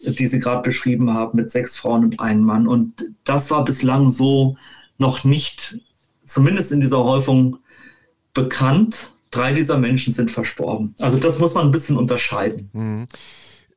[0.00, 2.68] die Sie gerade beschrieben haben, mit sechs Frauen und einem Mann.
[2.68, 4.56] Und das war bislang so
[4.98, 5.78] noch nicht,
[6.26, 7.58] zumindest in dieser Häufung,
[8.34, 9.10] bekannt.
[9.30, 10.94] Drei dieser Menschen sind verstorben.
[11.00, 12.70] Also das muss man ein bisschen unterscheiden.
[12.72, 13.06] Mhm.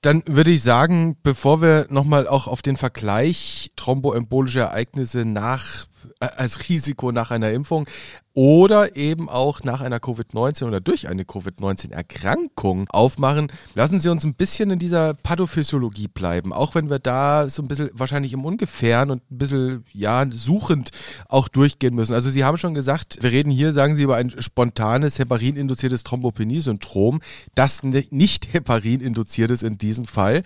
[0.02, 5.86] Dann würde ich sagen, bevor wir nochmal auch auf den Vergleich thromboembolischer Ereignisse nach,
[6.20, 7.86] äh, als Risiko nach einer Impfung
[8.34, 13.52] oder eben auch nach einer Covid-19 oder durch eine Covid-19-Erkrankung aufmachen.
[13.76, 17.68] Lassen Sie uns ein bisschen in dieser Pathophysiologie bleiben, auch wenn wir da so ein
[17.68, 20.92] bisschen wahrscheinlich im Ungefähren und ein bisschen ja suchend
[21.28, 22.14] auch durchgehen müssen.
[22.14, 27.20] Also Sie haben schon gesagt, wir reden hier, sagen Sie, über ein spontanes heparin-induziertes Thrombopenie-Syndrom,
[27.54, 30.44] das nicht heparin induziert ist in diesem Fall.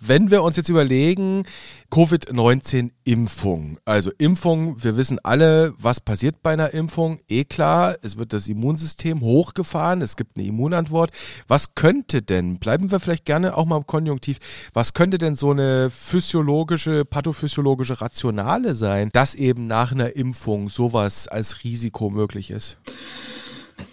[0.00, 1.44] Wenn wir uns jetzt überlegen,
[1.90, 3.78] Covid-19-Impfung.
[3.84, 7.18] Also Impfung, wir wissen alle, was passiert bei einer Impfung.
[7.28, 11.10] Eh klar, es wird das Immunsystem hochgefahren, es gibt eine Immunantwort.
[11.48, 14.38] Was könnte denn, bleiben wir vielleicht gerne auch mal im Konjunktiv,
[14.72, 21.26] was könnte denn so eine physiologische, pathophysiologische Rationale sein, dass eben nach einer Impfung sowas
[21.26, 22.78] als Risiko möglich ist?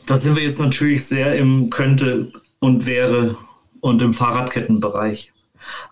[0.05, 3.35] Da sind wir jetzt natürlich sehr im könnte und wäre
[3.79, 5.33] und im Fahrradkettenbereich.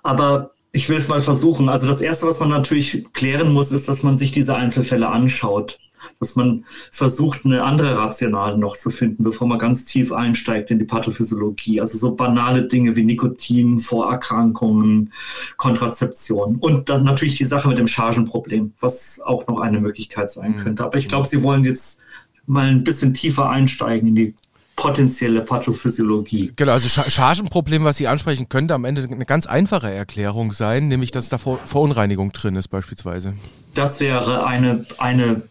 [0.04, 1.70] Aber ich will es mal versuchen.
[1.70, 5.80] Also das Erste, was man natürlich klären muss, ist, dass man sich diese Einzelfälle anschaut.
[6.22, 10.80] Dass man versucht, eine andere Rationale noch zu finden, bevor man ganz tief einsteigt in
[10.80, 11.82] die Pathophysiologie.
[11.82, 15.12] Also so banale Dinge wie Nikotin, Vorerkrankungen,
[15.58, 16.58] Kontrazeption.
[16.58, 20.58] Und dann natürlich die Sache mit dem Chargenproblem, was auch noch eine Möglichkeit sein mhm.
[20.58, 20.86] könnte.
[20.86, 22.00] Aber ich glaube, Sie wollen jetzt
[22.46, 24.36] mal ein bisschen tiefer einsteigen in die
[24.82, 26.54] potenzielle Pathophysiologie.
[26.56, 31.12] Genau, also Chargenproblem, was Sie ansprechen, könnte am Ende eine ganz einfache Erklärung sein, nämlich
[31.12, 33.34] dass da Verunreinigung drin ist beispielsweise.
[33.76, 35.44] Das wäre eine, eine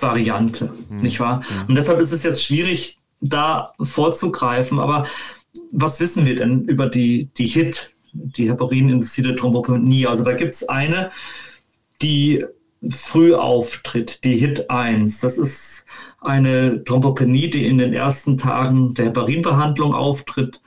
[0.00, 1.00] Variante, hm.
[1.00, 1.42] nicht wahr?
[1.48, 1.68] Hm.
[1.68, 5.06] Und deshalb ist es jetzt schwierig, da vorzugreifen, aber
[5.72, 10.06] was wissen wir denn über die, die HIT, die Heparin-induzierte Thrombopenie?
[10.06, 11.10] Also da gibt es eine,
[12.00, 12.44] die
[12.88, 15.20] früh auftritt, die HIT 1.
[15.20, 15.84] Das ist
[16.20, 20.60] eine Thrombopenie, die in den ersten Tagen der Heparinbehandlung auftritt.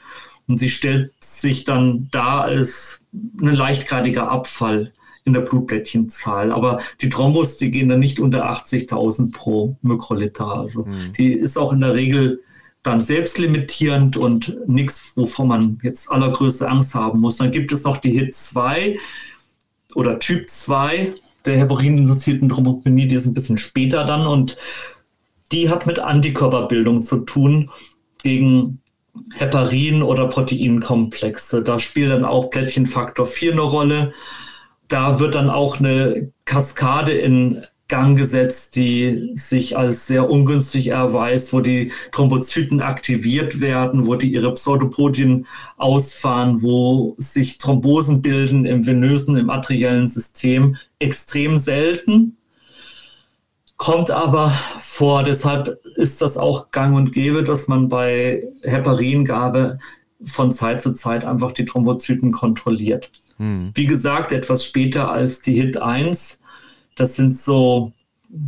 [0.48, 6.52] Und sie stellt sich dann dar als ein leichtgradiger Abfall in der Blutplättchenzahl.
[6.52, 10.48] Aber die Thrombos, die gehen dann nicht unter 80.000 pro Mikroliter.
[10.48, 11.14] Also mhm.
[11.18, 12.42] die ist auch in der Regel
[12.84, 17.38] dann selbstlimitierend und nichts, wovon man jetzt allergrößte Angst haben muss.
[17.38, 18.98] Dann gibt es noch die HIT 2
[19.94, 21.14] oder Typ 2
[21.46, 24.58] der Heparin-induzierten Thrombopenie, die ist ein bisschen später dann und
[25.52, 27.70] die hat mit Antikörperbildung zu tun
[28.24, 28.80] gegen
[29.34, 31.62] Heparin- oder Proteinkomplexe.
[31.62, 34.14] Da spielt dann auch Plättchenfaktor 4 eine Rolle.
[34.92, 41.54] Da wird dann auch eine Kaskade in Gang gesetzt, die sich als sehr ungünstig erweist,
[41.54, 48.86] wo die Thrombozyten aktiviert werden, wo die ihre Pseudopodien ausfahren, wo sich Thrombosen bilden im
[48.86, 50.76] venösen, im arteriellen System.
[51.00, 52.36] Extrem selten,
[53.78, 55.24] kommt aber vor.
[55.24, 59.80] Deshalb ist das auch gang und gäbe, dass man bei Heparingabe
[60.26, 63.10] von Zeit zu Zeit einfach die Thrombozyten kontrolliert.
[63.42, 63.72] Hm.
[63.74, 66.40] Wie gesagt, etwas später als die HIT 1.
[66.96, 67.92] Das sind so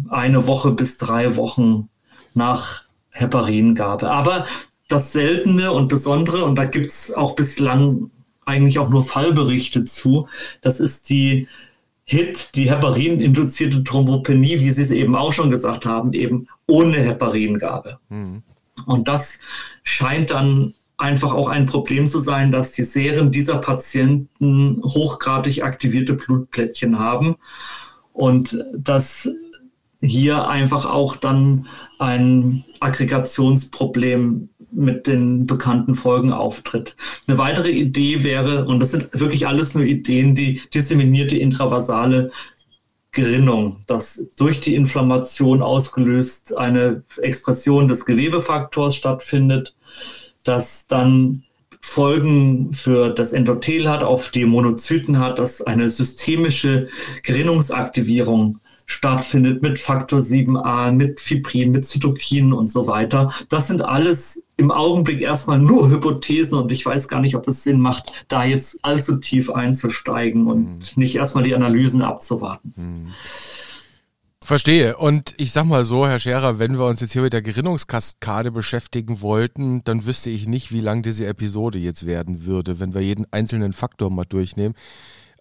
[0.09, 1.89] eine Woche bis drei Wochen
[2.35, 4.11] nach Heparingabe.
[4.11, 4.45] Aber
[4.87, 8.11] das Seltene und Besondere, und da gibt es auch bislang
[8.45, 10.27] eigentlich auch nur Fallberichte zu,
[10.61, 11.47] das ist die
[12.05, 17.97] HIT, die Heparin-induzierte Thrombopenie, wie Sie es eben auch schon gesagt haben, eben ohne Heparingabe.
[18.09, 18.43] Mhm.
[18.85, 19.39] Und das
[19.83, 26.13] scheint dann einfach auch ein Problem zu sein, dass die Serien dieser Patienten hochgradig aktivierte
[26.13, 27.35] Blutplättchen haben
[28.13, 29.29] und dass
[29.99, 36.95] hier einfach auch dann ein Aggregationsproblem mit den bekannten Folgen auftritt.
[37.27, 42.31] Eine weitere Idee wäre, und das sind wirklich alles nur Ideen, die disseminierte intravasale
[43.11, 49.75] Gerinnung, dass durch die Inflammation ausgelöst eine Expression des Gewebefaktors stattfindet,
[50.43, 51.43] dass dann
[51.81, 56.87] Folgen für das Endothel hat, auf die Monozyten hat, dass eine systemische
[57.23, 63.33] Gerinnungsaktivierung stattfindet mit Faktor 7a, mit Fibrin, mit Zytokinen und so weiter.
[63.49, 67.63] Das sind alles im Augenblick erstmal nur Hypothesen und ich weiß gar nicht, ob es
[67.63, 70.81] Sinn macht, da jetzt allzu tief einzusteigen und mhm.
[70.95, 72.73] nicht erstmal die Analysen abzuwarten.
[72.75, 73.07] Mhm.
[74.43, 74.97] Verstehe.
[74.97, 78.51] Und ich sag mal so, Herr Scherer, wenn wir uns jetzt hier mit der Gerinnungskaskade
[78.51, 82.99] beschäftigen wollten, dann wüsste ich nicht, wie lang diese Episode jetzt werden würde, wenn wir
[82.99, 84.75] jeden einzelnen Faktor mal durchnehmen.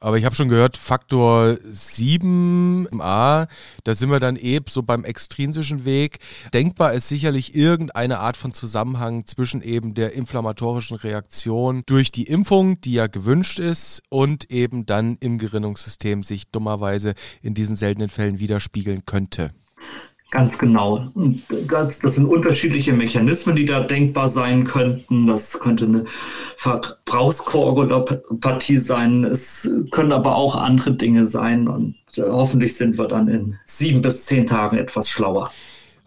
[0.03, 3.47] Aber ich habe schon gehört, Faktor 7 im A,
[3.85, 6.19] da sind wir dann eben so beim extrinsischen Weg.
[6.53, 12.81] Denkbar ist sicherlich irgendeine Art von Zusammenhang zwischen eben der inflammatorischen Reaktion durch die Impfung,
[12.81, 18.41] die ja gewünscht ist, und eben dann im Gerinnungssystem sich dummerweise in diesen seltenen Fällen
[18.41, 19.53] widerspiegeln könnte.
[20.33, 21.05] Ganz genau.
[21.69, 25.27] Das, das, sind unterschiedliche Mechanismen, die da denkbar sein könnten.
[25.27, 26.07] Das könnte eine
[26.57, 29.25] Verbrauchskoagulopathie sein.
[29.25, 31.69] Es können aber auch andere Dinge sein.
[31.69, 35.51] Und äh, hoffentlich sind wir dann in sieben bis zehn Tagen etwas schlauer.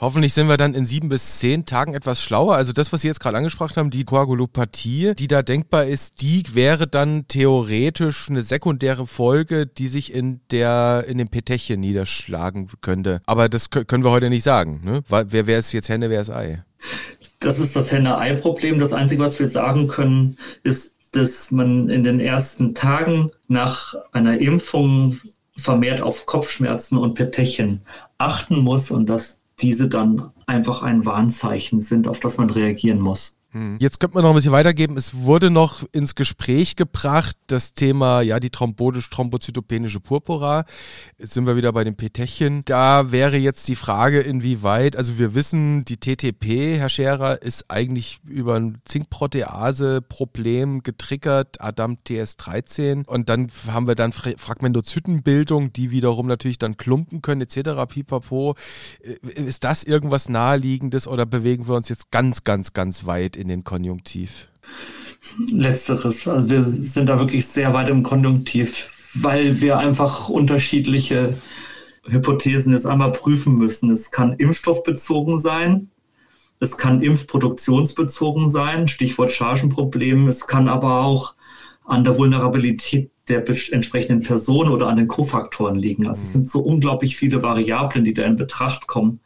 [0.06, 2.54] Hoffentlich sind wir dann in sieben bis zehn Tagen etwas schlauer.
[2.54, 6.44] Also das, was Sie jetzt gerade angesprochen haben, die Koagulopathie, die da denkbar ist, die
[6.54, 13.20] wäre dann theoretisch eine sekundäre Folge, die sich in der in dem Petechien niederschlagen könnte.
[13.26, 14.82] Aber das können wir heute nicht sagen.
[14.84, 15.02] Ne?
[15.10, 16.64] Wer, wer ist jetzt Henne, wer ist Ei?
[17.40, 18.78] Das ist das Henne-Ei-Problem.
[18.78, 24.40] Das Einzige, was wir sagen können, ist, dass man in den ersten Tagen nach einer
[24.40, 25.20] Impfung
[25.58, 27.82] vermehrt auf Kopfschmerzen und Petechien
[28.20, 33.40] achten muss und dass diese dann einfach ein Warnzeichen sind, auf das man reagieren muss.
[33.56, 33.78] Hm.
[33.80, 34.98] Jetzt könnte man noch ein bisschen weitergeben.
[34.98, 40.66] Es wurde noch ins Gespräch gebracht, das Thema, ja, die thrombotisch-thrombozytopenische Purpura.
[41.18, 42.64] Jetzt sind wir wieder bei den Petechien.
[42.66, 48.20] Da wäre jetzt die Frage, inwieweit, also wir wissen, die TTP, Herr Scherer, ist eigentlich
[48.28, 53.08] über ein Zinkprotease-Problem getriggert, Adam TS13.
[53.08, 57.86] Und dann haben wir dann Fragmentozytenbildung, die wiederum natürlich dann klumpen können, etc.
[57.88, 58.56] Pipapo.
[59.00, 59.14] Äh,
[59.46, 63.50] ist das irgendwas Naheliegendes oder bewegen wir uns jetzt ganz, ganz, ganz weit in in
[63.50, 64.48] den Konjunktiv?
[65.52, 66.28] Letzteres.
[66.28, 71.38] Also wir sind da wirklich sehr weit im Konjunktiv, weil wir einfach unterschiedliche
[72.08, 73.92] Hypothesen jetzt einmal prüfen müssen.
[73.92, 75.92] Es kann impfstoffbezogen sein,
[76.60, 80.28] es kann impfproduktionsbezogen sein, Stichwort Chargenproblem.
[80.28, 81.36] Es kann aber auch
[81.84, 86.08] an der Vulnerabilität der entsprechenden Person oder an den Kofaktoren liegen.
[86.08, 89.20] Also es sind so unglaublich viele Variablen, die da in Betracht kommen.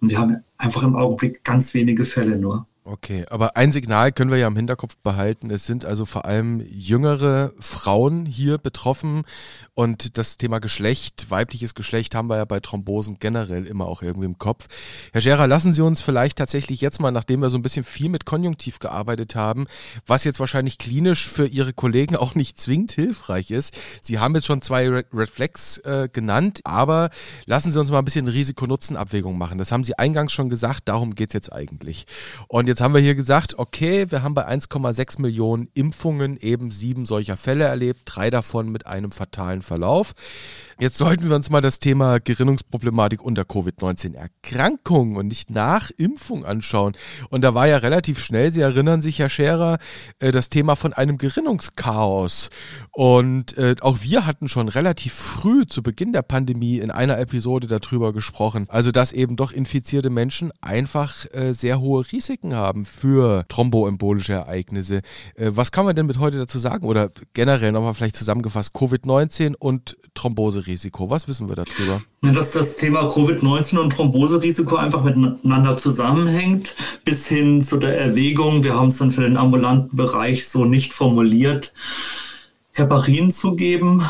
[0.00, 2.64] Und wir haben einfach im Augenblick ganz wenige Fälle nur.
[2.90, 5.50] Okay, aber ein Signal können wir ja im Hinterkopf behalten.
[5.50, 9.24] Es sind also vor allem jüngere Frauen hier betroffen
[9.74, 14.24] und das Thema Geschlecht, weibliches Geschlecht haben wir ja bei Thrombosen generell immer auch irgendwie
[14.24, 14.68] im Kopf.
[15.12, 18.08] Herr Scherer, lassen Sie uns vielleicht tatsächlich jetzt mal, nachdem wir so ein bisschen viel
[18.08, 19.66] mit Konjunktiv gearbeitet haben,
[20.06, 23.78] was jetzt wahrscheinlich klinisch für Ihre Kollegen auch nicht zwingend hilfreich ist.
[24.00, 27.10] Sie haben jetzt schon zwei Red Flags äh, genannt, aber
[27.44, 29.58] lassen Sie uns mal ein bisschen Risiko-Nutzen-Abwägung machen.
[29.58, 32.06] Das haben Sie eingangs schon gesagt, darum geht's jetzt eigentlich.
[32.48, 36.70] Und jetzt Jetzt haben wir hier gesagt, okay, wir haben bei 1,6 Millionen Impfungen eben
[36.70, 40.12] sieben solcher Fälle erlebt, drei davon mit einem fatalen Verlauf.
[40.78, 46.92] Jetzt sollten wir uns mal das Thema Gerinnungsproblematik unter Covid-19-Erkrankung und nicht nach Impfung anschauen.
[47.30, 49.78] Und da war ja relativ schnell, Sie erinnern sich, Herr Scherer,
[50.20, 52.50] äh, das Thema von einem Gerinnungschaos.
[52.92, 57.66] Und äh, auch wir hatten schon relativ früh zu Beginn der Pandemie in einer Episode
[57.66, 58.66] darüber gesprochen.
[58.68, 65.00] Also, dass eben doch infizierte Menschen einfach äh, sehr hohe Risiken haben für thromboembolische Ereignisse.
[65.36, 66.86] Was kann man denn mit heute dazu sagen?
[66.86, 71.10] Oder generell nochmal vielleicht zusammengefasst, Covid-19 und Thromboserisiko?
[71.10, 72.02] Was wissen wir darüber?
[72.22, 78.74] Dass das Thema Covid-19 und Thromboserisiko einfach miteinander zusammenhängt, bis hin zu der Erwägung, wir
[78.74, 81.72] haben es dann für den ambulanten Bereich so nicht formuliert,
[82.72, 84.04] Heparin zu geben.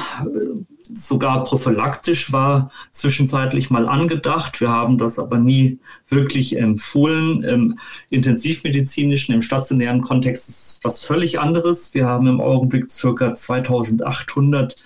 [0.95, 4.61] Sogar prophylaktisch war zwischenzeitlich mal angedacht.
[4.61, 7.43] Wir haben das aber nie wirklich empfohlen.
[7.45, 7.79] Im
[8.11, 11.95] intensivmedizinischen, im stationären Kontext ist was völlig anderes.
[11.95, 14.85] Wir haben im Augenblick circa 2800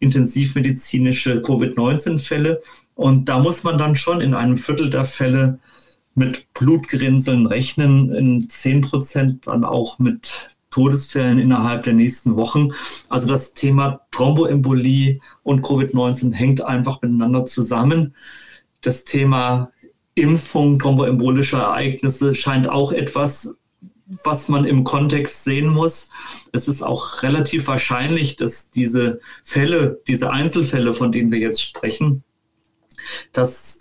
[0.00, 2.62] intensivmedizinische Covid-19-Fälle.
[2.94, 5.58] Und da muss man dann schon in einem Viertel der Fälle
[6.14, 12.68] mit Blutgerinnseln rechnen, in 10 Prozent dann auch mit Todesfällen innerhalb der nächsten Wochen.
[13.08, 18.14] Also das Thema Thromboembolie und Covid-19 hängt einfach miteinander zusammen.
[18.80, 19.70] Das Thema
[20.14, 23.56] Impfung thromboembolischer Ereignisse scheint auch etwas
[24.24, 26.10] was man im Kontext sehen muss.
[26.52, 32.24] Es ist auch relativ wahrscheinlich, dass diese Fälle, diese Einzelfälle, von denen wir jetzt sprechen,
[33.32, 33.79] dass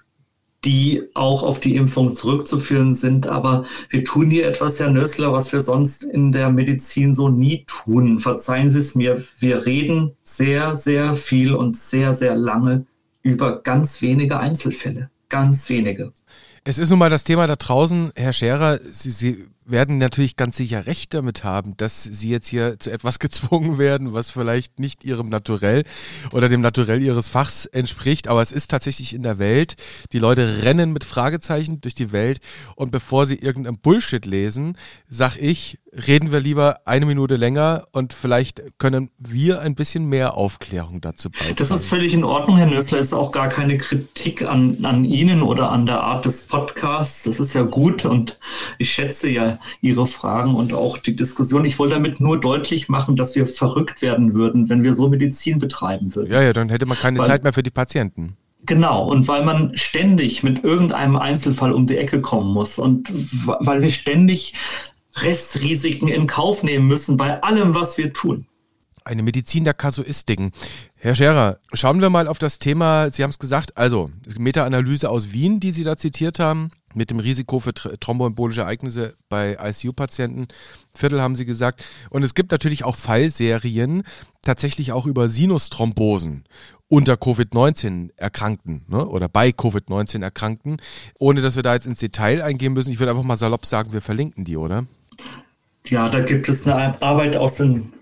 [0.65, 3.27] die auch auf die Impfung zurückzuführen sind.
[3.27, 7.65] Aber wir tun hier etwas, Herr Nössler, was wir sonst in der Medizin so nie
[7.65, 8.19] tun.
[8.19, 12.85] Verzeihen Sie es mir, wir reden sehr, sehr viel und sehr, sehr lange
[13.21, 15.09] über ganz wenige Einzelfälle.
[15.29, 16.11] Ganz wenige.
[16.63, 20.57] Es ist nun mal das Thema da draußen, Herr Scherer, Sie, Sie werden natürlich ganz
[20.57, 25.03] sicher recht damit haben, dass sie jetzt hier zu etwas gezwungen werden, was vielleicht nicht
[25.03, 25.83] ihrem Naturell
[26.31, 28.27] oder dem Naturell ihres Fachs entspricht.
[28.27, 29.75] Aber es ist tatsächlich in der Welt.
[30.11, 32.39] Die Leute rennen mit Fragezeichen durch die Welt
[32.75, 34.77] und bevor sie irgendein Bullshit lesen,
[35.07, 40.35] sag ich, reden wir lieber eine Minute länger und vielleicht können wir ein bisschen mehr
[40.35, 41.55] Aufklärung dazu beitragen.
[41.57, 42.99] Das ist völlig in Ordnung, Herr Nössler.
[42.99, 47.23] Ist auch gar keine Kritik an, an Ihnen oder an der Art des Podcasts.
[47.23, 48.39] Das ist ja gut und
[48.77, 51.65] ich schätze ja Ihre Fragen und auch die Diskussion.
[51.65, 55.59] Ich wollte damit nur deutlich machen, dass wir verrückt werden würden, wenn wir so Medizin
[55.59, 56.31] betreiben würden.
[56.31, 58.37] Ja, ja, dann hätte man keine weil, Zeit mehr für die Patienten.
[58.65, 63.09] Genau, und weil man ständig mit irgendeinem Einzelfall um die Ecke kommen muss und
[63.61, 64.53] weil wir ständig
[65.15, 68.45] Restrisiken in Kauf nehmen müssen bei allem, was wir tun.
[69.03, 70.51] Eine Medizin der Kasuistiken.
[71.01, 75.31] Herr Scherer, schauen wir mal auf das Thema, Sie haben es gesagt, also Meta-Analyse aus
[75.31, 80.49] Wien, die Sie da zitiert haben, mit dem Risiko für thromboembolische Ereignisse bei ICU-Patienten.
[80.93, 81.85] Viertel haben Sie gesagt.
[82.09, 84.03] Und es gibt natürlich auch Fallserien,
[84.41, 86.43] tatsächlich auch über Sinusthrombosen
[86.89, 90.81] unter Covid-19 Erkrankten ne, oder bei Covid-19 Erkrankten.
[91.17, 93.93] Ohne dass wir da jetzt ins Detail eingehen müssen, ich würde einfach mal salopp sagen,
[93.93, 94.85] wir verlinken die, oder?
[95.87, 97.93] Ja, da gibt es eine Arbeit aus den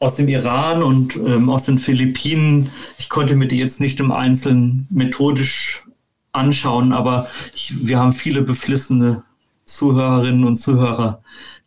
[0.00, 2.70] aus dem Iran und ähm, aus den Philippinen.
[2.98, 5.84] Ich konnte mir die jetzt nicht im Einzelnen methodisch
[6.32, 9.24] anschauen, aber ich, wir haben viele beflissene
[9.64, 11.22] Zuhörerinnen und Zuhörer,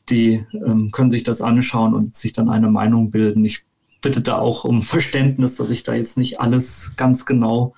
[0.10, 3.44] die ähm, können sich das anschauen und sich dann eine Meinung bilden.
[3.46, 3.65] Ich
[4.02, 7.76] bitte da auch um Verständnis, dass ich da jetzt nicht alles ganz genau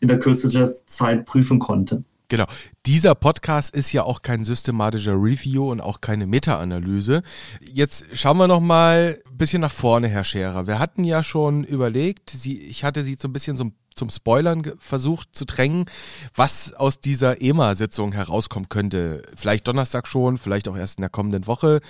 [0.00, 2.04] in der Kürze der Zeit prüfen konnte.
[2.28, 2.44] Genau.
[2.84, 7.22] Dieser Podcast ist ja auch kein systematischer Review und auch keine Meta-Analyse.
[7.60, 10.66] Jetzt schauen wir noch mal ein bisschen nach vorne, Herr Scherer.
[10.66, 14.62] Wir hatten ja schon überlegt, Sie, ich hatte Sie so ein bisschen so zum Spoilern
[14.78, 15.86] versucht zu drängen,
[16.34, 19.22] was aus dieser EMA-Sitzung herauskommen könnte.
[19.34, 21.80] Vielleicht Donnerstag schon, vielleicht auch erst in der kommenden Woche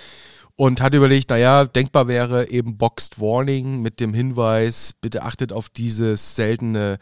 [0.59, 5.69] und hat überlegt, naja, denkbar wäre eben Boxed Warning mit dem Hinweis, bitte achtet auf
[5.69, 6.99] dieses seltene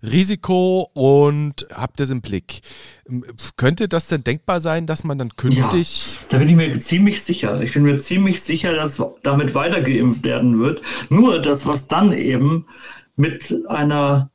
[0.00, 2.60] Risiko und habt es im Blick.
[3.56, 6.18] Könnte das denn denkbar sein, dass man dann künftig.
[6.20, 7.60] Ja, da bin ich mir ziemlich sicher.
[7.60, 10.80] Ich bin mir ziemlich sicher, dass damit weitergeimpft werden wird.
[11.08, 12.66] Nur das, was dann eben
[13.16, 14.30] mit einer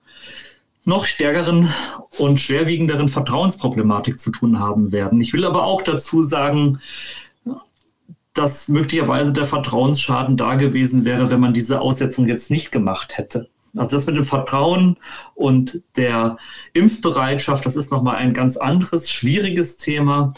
[0.83, 1.69] noch stärkeren
[2.17, 5.21] und schwerwiegenderen Vertrauensproblematik zu tun haben werden.
[5.21, 6.79] Ich will aber auch dazu sagen,
[8.35, 13.49] dass möglicherweise der Vertrauensschaden da gewesen wäre, wenn man diese Aussetzung jetzt nicht gemacht hätte.
[13.75, 14.97] Also das mit dem Vertrauen
[15.33, 16.37] und der
[16.73, 20.33] Impfbereitschaft, das ist nochmal ein ganz anderes, schwieriges Thema.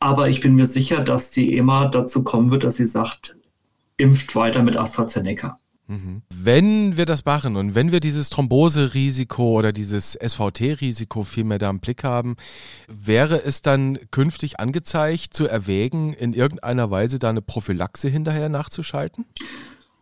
[0.00, 3.36] Aber ich bin mir sicher, dass die EMA dazu kommen wird, dass sie sagt,
[3.96, 5.58] impft weiter mit AstraZeneca.
[6.28, 11.80] Wenn wir das machen und wenn wir dieses Thromboserisiko oder dieses SVT-Risiko vielmehr da im
[11.80, 12.36] Blick haben,
[12.88, 19.24] wäre es dann künftig angezeigt zu erwägen, in irgendeiner Weise da eine Prophylaxe hinterher nachzuschalten?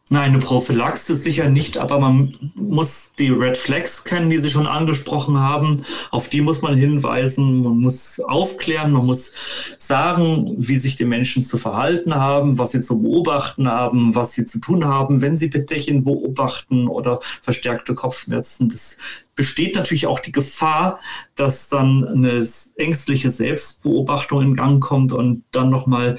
[0.09, 4.69] Nein, eine Prophylaxe sicher nicht, aber man muss die Red Flags kennen, die Sie schon
[4.69, 5.85] angesprochen haben.
[6.13, 9.33] Auf die muss man hinweisen, man muss aufklären, man muss
[9.79, 14.47] sagen, wie sich die Menschen zu verhalten haben, was sie zu beobachten haben, was sie
[14.47, 18.69] zu tun haben, wenn sie Bettchen beobachten oder verstärkte Kopfschmerzen.
[18.69, 18.99] Das
[19.35, 21.01] besteht natürlich auch die Gefahr,
[21.35, 26.19] dass dann eine ängstliche Selbstbeobachtung in Gang kommt und dann nochmal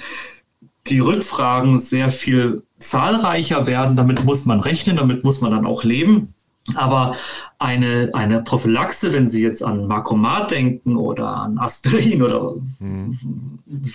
[0.87, 3.95] die Rückfragen sehr viel zahlreicher werden.
[3.95, 6.33] Damit muss man rechnen, damit muss man dann auch leben.
[6.75, 7.15] Aber
[7.59, 13.17] eine, eine Prophylaxe, wenn Sie jetzt an Markomat denken oder an Aspirin oder mhm.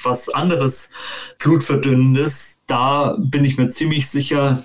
[0.02, 0.90] was anderes
[1.38, 4.64] Blutverdünnendes, da bin ich mir ziemlich sicher,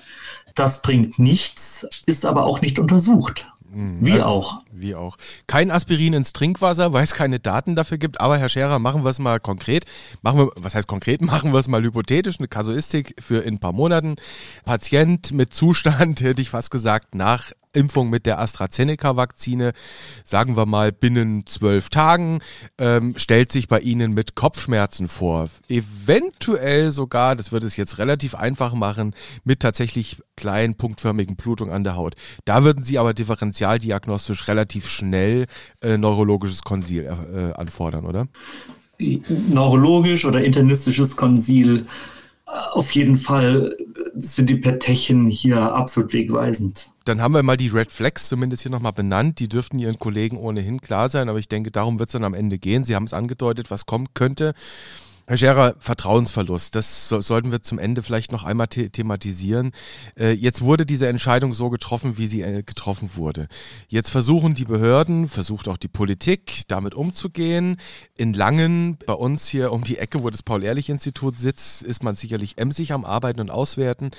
[0.54, 3.52] das bringt nichts, ist aber auch nicht untersucht.
[3.70, 3.98] Mhm.
[4.00, 4.62] Wie also, auch.
[4.72, 5.16] Wie auch.
[5.46, 8.20] Kein Aspirin ins Trinkwasser, weil es keine Daten dafür gibt.
[8.20, 9.84] Aber Herr Scherer, machen wir es mal konkret.
[10.22, 11.20] Machen wir, was heißt konkret?
[11.28, 14.16] Machen wir es mal hypothetisch, eine Kasuistik für in ein paar Monaten.
[14.64, 19.72] Patient mit Zustand, hätte ich fast gesagt, nach Impfung mit der AstraZeneca-Vakzine,
[20.24, 22.40] sagen wir mal binnen zwölf Tagen,
[22.78, 25.48] ähm, stellt sich bei Ihnen mit Kopfschmerzen vor.
[25.68, 29.14] Eventuell sogar, das wird es jetzt relativ einfach machen,
[29.44, 32.14] mit tatsächlich kleinen punktförmigen Blutungen an der Haut.
[32.44, 35.46] Da würden Sie aber differentialdiagnostisch relativ schnell
[35.80, 38.28] äh, neurologisches Konsil äh, anfordern, oder?
[38.98, 41.86] Neurologisch oder internistisches Konsil.
[42.46, 43.76] Auf jeden Fall
[44.16, 46.90] sind die Petechen hier absolut wegweisend.
[47.08, 49.38] Dann haben wir mal die Red Flags zumindest hier nochmal benannt.
[49.38, 52.34] Die dürften Ihren Kollegen ohnehin klar sein, aber ich denke, darum wird es dann am
[52.34, 52.84] Ende gehen.
[52.84, 54.52] Sie haben es angedeutet, was kommen könnte.
[55.26, 59.72] Herr Scherer, Vertrauensverlust, das so, sollten wir zum Ende vielleicht noch einmal the thematisieren.
[60.18, 63.48] Äh, jetzt wurde diese Entscheidung so getroffen, wie sie äh, getroffen wurde.
[63.88, 67.76] Jetzt versuchen die Behörden, versucht auch die Politik, damit umzugehen.
[68.16, 72.56] In Langen, bei uns hier um die Ecke, wo das Paul-Ehrlich-Institut sitzt, ist man sicherlich
[72.56, 74.12] emsig am Arbeiten und Auswerten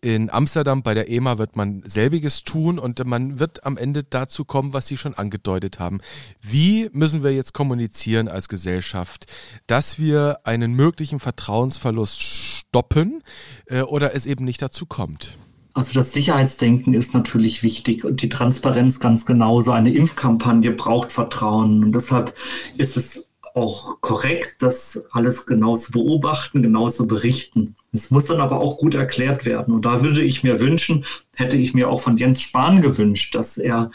[0.00, 4.44] in Amsterdam bei der EMA wird man selbiges tun und man wird am Ende dazu
[4.44, 6.00] kommen, was Sie schon angedeutet haben.
[6.40, 9.26] Wie müssen wir jetzt kommunizieren als Gesellschaft,
[9.66, 13.22] dass wir einen möglichen Vertrauensverlust stoppen
[13.66, 15.36] äh, oder es eben nicht dazu kommt?
[15.74, 19.70] Also das Sicherheitsdenken ist natürlich wichtig und die Transparenz ganz genauso.
[19.70, 22.34] Eine Impfkampagne braucht Vertrauen und deshalb
[22.76, 23.27] ist es
[23.58, 27.74] auch korrekt, das alles genau zu beobachten, genau zu berichten.
[27.92, 29.74] Es muss dann aber auch gut erklärt werden.
[29.74, 31.04] Und da würde ich mir wünschen,
[31.34, 33.90] hätte ich mir auch von Jens Spahn gewünscht, dass er,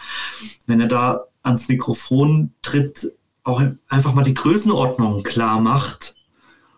[0.68, 3.12] wenn er da ans Mikrofon tritt,
[3.44, 6.16] auch einfach mal die Größenordnung klar macht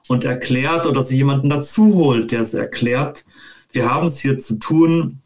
[0.08, 3.26] und erklärt oder sich jemanden dazu holt, der es erklärt.
[3.72, 5.22] Wir haben es hier zu tun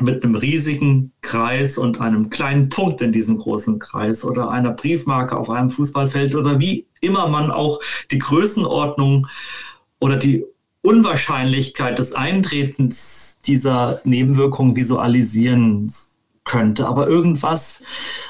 [0.00, 5.36] mit einem riesigen Kreis und einem kleinen Punkt in diesem großen Kreis oder einer Briefmarke
[5.36, 7.80] auf einem Fußballfeld oder wie immer man auch
[8.10, 9.26] die Größenordnung
[10.00, 10.46] oder die
[10.80, 15.92] Unwahrscheinlichkeit des Eintretens dieser Nebenwirkungen visualisieren
[16.44, 16.86] könnte.
[16.86, 17.82] Aber irgendwas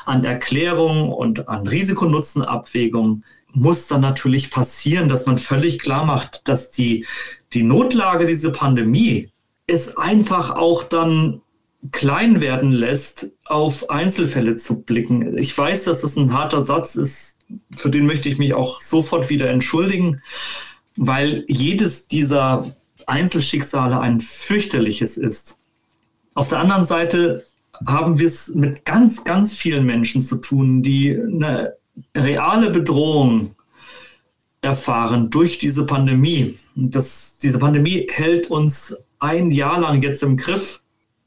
[0.05, 6.71] an Erklärung und an Risikonutzenabwägung muss dann natürlich passieren, dass man völlig klar macht, dass
[6.71, 7.07] die,
[7.53, 9.31] die Notlage dieser Pandemie
[9.67, 11.43] es einfach auch dann
[11.91, 15.37] klein werden lässt, auf Einzelfälle zu blicken.
[15.37, 17.32] Ich weiß, dass das ein harter Satz ist,
[17.77, 20.23] für den möchte ich mich auch sofort wieder entschuldigen,
[20.97, 22.75] weil jedes dieser
[23.07, 25.59] Einzelschicksale ein fürchterliches ist.
[26.35, 27.45] Auf der anderen Seite
[27.87, 31.75] haben wir es mit ganz, ganz vielen Menschen zu tun, die eine
[32.17, 33.55] reale Bedrohung
[34.61, 36.57] erfahren durch diese Pandemie.
[36.75, 40.83] Das, diese Pandemie hält uns ein Jahr lang jetzt im Griff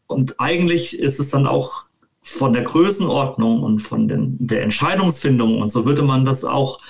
[0.07, 1.84] und eigentlich ist es dann auch
[2.25, 6.81] von der Größenordnung und von den, der Entscheidungsfindung und so würde man das auch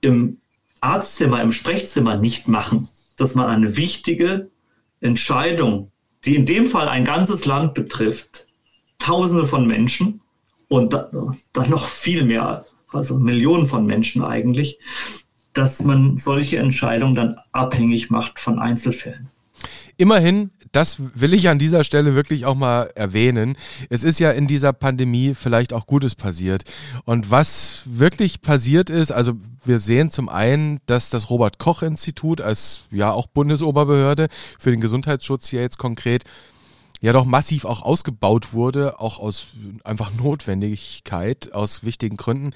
[0.00, 0.38] im
[0.80, 4.50] Arztzimmer, im Sprechzimmer nicht machen, dass man eine wichtige
[5.00, 5.92] Entscheidung,
[6.24, 8.46] die in dem Fall ein ganzes Land betrifft,
[8.98, 10.22] Tausende von Menschen
[10.68, 14.78] und dann noch viel mehr, also Millionen von Menschen eigentlich,
[15.52, 19.28] dass man solche Entscheidungen dann abhängig macht von Einzelfällen.
[19.96, 23.56] Immerhin das will ich an dieser Stelle wirklich auch mal erwähnen.
[23.88, 26.64] Es ist ja in dieser Pandemie vielleicht auch Gutes passiert.
[27.04, 29.32] Und was wirklich passiert ist, also
[29.64, 34.28] wir sehen zum einen, dass das Robert Koch Institut als ja auch Bundesoberbehörde
[34.58, 36.24] für den Gesundheitsschutz hier jetzt konkret
[37.06, 39.46] ja doch massiv auch ausgebaut wurde, auch aus
[39.84, 42.50] einfach Notwendigkeit, aus wichtigen Gründen,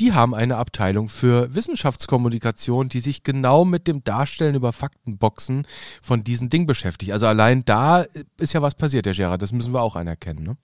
[0.00, 5.68] die haben eine Abteilung für Wissenschaftskommunikation, die sich genau mit dem Darstellen über Faktenboxen
[6.02, 7.12] von diesen Dingen beschäftigt.
[7.12, 8.04] Also allein da
[8.40, 10.42] ist ja was passiert, Herr Gerard, das müssen wir auch anerkennen.
[10.42, 10.56] Ne?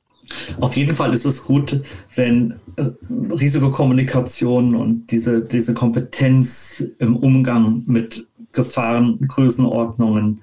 [0.58, 1.80] Auf jeden Fall ist es gut,
[2.16, 10.42] wenn äh, Risikokommunikation und diese, diese Kompetenz im Umgang mit Gefahren, Größenordnungen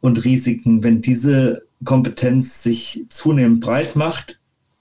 [0.00, 4.38] und Risiken, wenn diese Kompetenz sich zunehmend breit macht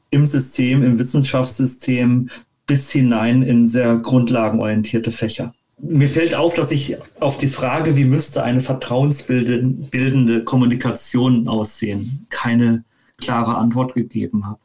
[0.09, 2.29] im System, im Wissenschaftssystem
[2.67, 5.53] bis hinein in sehr grundlagenorientierte Fächer.
[5.79, 12.83] Mir fällt auf, dass ich auf die Frage, wie müsste eine vertrauensbildende Kommunikation aussehen, keine
[13.17, 14.59] klare Antwort gegeben habe.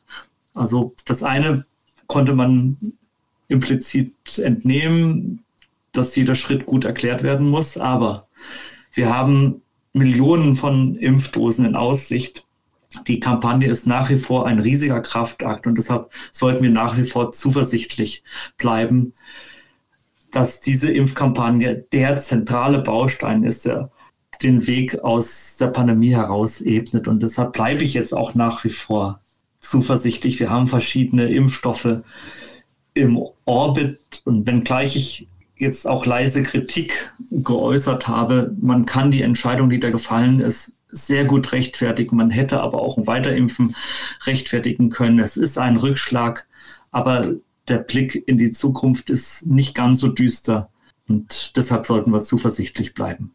[0.53, 1.65] Also das eine
[2.07, 2.77] konnte man
[3.49, 5.43] implizit entnehmen,
[5.93, 8.27] dass jeder Schritt gut erklärt werden muss, aber
[8.93, 9.63] wir haben
[9.97, 12.47] Millionen von Impfdosen in Aussicht.
[13.07, 17.05] Die Kampagne ist nach wie vor ein riesiger Kraftakt und deshalb sollten wir nach wie
[17.05, 18.23] vor zuversichtlich
[18.59, 19.15] bleiben,
[20.33, 23.91] dass diese Impfkampagne der zentrale Baustein ist, der
[24.43, 27.09] den Weg aus der Pandemie heraus ebnet.
[27.09, 29.21] Und deshalb bleibe ich jetzt auch nach wie vor
[29.61, 30.39] zuversichtlich.
[30.41, 32.01] Wir haben verschiedene Impfstoffe
[32.93, 38.55] im Orbit und wenngleich ich jetzt auch leise Kritik geäußert habe.
[38.61, 42.17] Man kann die Entscheidung, die da gefallen ist, sehr gut rechtfertigen.
[42.17, 43.75] Man hätte aber auch ein Weiterimpfen
[44.25, 45.19] rechtfertigen können.
[45.19, 46.47] Es ist ein Rückschlag,
[46.91, 47.35] aber
[47.69, 50.71] der Blick in die Zukunft ist nicht ganz so düster
[51.09, 53.33] und deshalb sollten wir zuversichtlich bleiben.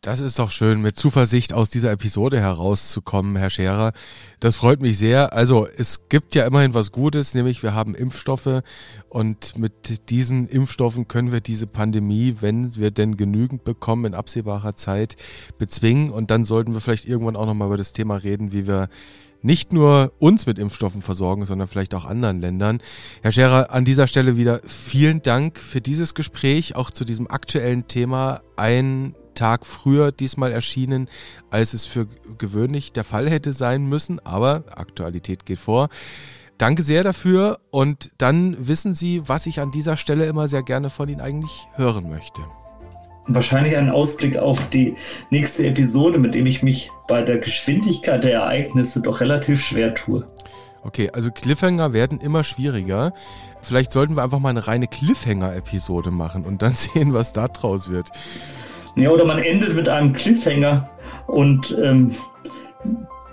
[0.00, 3.92] Das ist doch schön, mit Zuversicht aus dieser Episode herauszukommen, Herr Scherer.
[4.38, 5.32] Das freut mich sehr.
[5.32, 8.62] Also es gibt ja immerhin was Gutes, nämlich wir haben Impfstoffe
[9.08, 14.76] und mit diesen Impfstoffen können wir diese Pandemie, wenn wir denn genügend bekommen, in absehbarer
[14.76, 15.16] Zeit
[15.58, 16.10] bezwingen.
[16.10, 18.88] Und dann sollten wir vielleicht irgendwann auch nochmal über das Thema reden, wie wir
[19.44, 22.80] nicht nur uns mit Impfstoffen versorgen, sondern vielleicht auch anderen Ländern.
[23.20, 27.88] Herr Scherer, an dieser Stelle wieder vielen Dank für dieses Gespräch, auch zu diesem aktuellen
[27.88, 28.42] Thema.
[28.54, 31.08] Ein Tag früher diesmal erschienen,
[31.50, 32.06] als es für
[32.38, 35.88] gewöhnlich der Fall hätte sein müssen, aber Aktualität geht vor.
[36.58, 40.90] Danke sehr dafür und dann wissen Sie, was ich an dieser Stelle immer sehr gerne
[40.90, 42.42] von Ihnen eigentlich hören möchte.
[43.26, 44.96] Wahrscheinlich ein Ausblick auf die
[45.30, 50.26] nächste Episode, mit dem ich mich bei der Geschwindigkeit der Ereignisse doch relativ schwer tue.
[50.84, 53.12] Okay, also Cliffhanger werden immer schwieriger.
[53.60, 57.88] Vielleicht sollten wir einfach mal eine reine Cliffhanger-Episode machen und dann sehen, was da draus
[57.88, 58.08] wird.
[58.96, 60.88] Ja, oder man endet mit einem Cliffhanger
[61.26, 62.12] und ähm,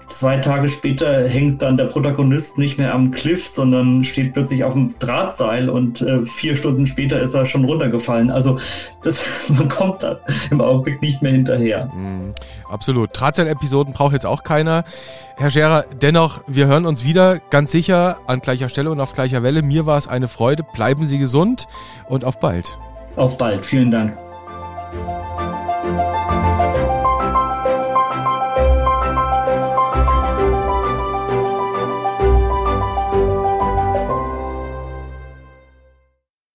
[0.10, 4.74] zwei Tage später hängt dann der Protagonist nicht mehr am Cliff, sondern steht plötzlich auf
[4.74, 8.30] dem Drahtseil und äh, vier Stunden später ist er schon runtergefallen.
[8.32, 8.60] Also
[9.04, 10.20] das, man kommt da
[10.52, 11.86] im Augenblick nicht mehr hinterher.
[11.88, 12.34] Mm,
[12.68, 13.10] absolut.
[13.14, 14.84] Drahtseil-Episoden braucht jetzt auch keiner.
[15.38, 19.44] Herr Scherer, dennoch, wir hören uns wieder ganz sicher an gleicher Stelle und auf gleicher
[19.44, 19.62] Welle.
[19.62, 20.64] Mir war es eine Freude.
[20.74, 21.68] Bleiben Sie gesund
[22.08, 22.78] und auf bald.
[23.16, 23.66] Auf bald.
[23.66, 24.18] Vielen Dank.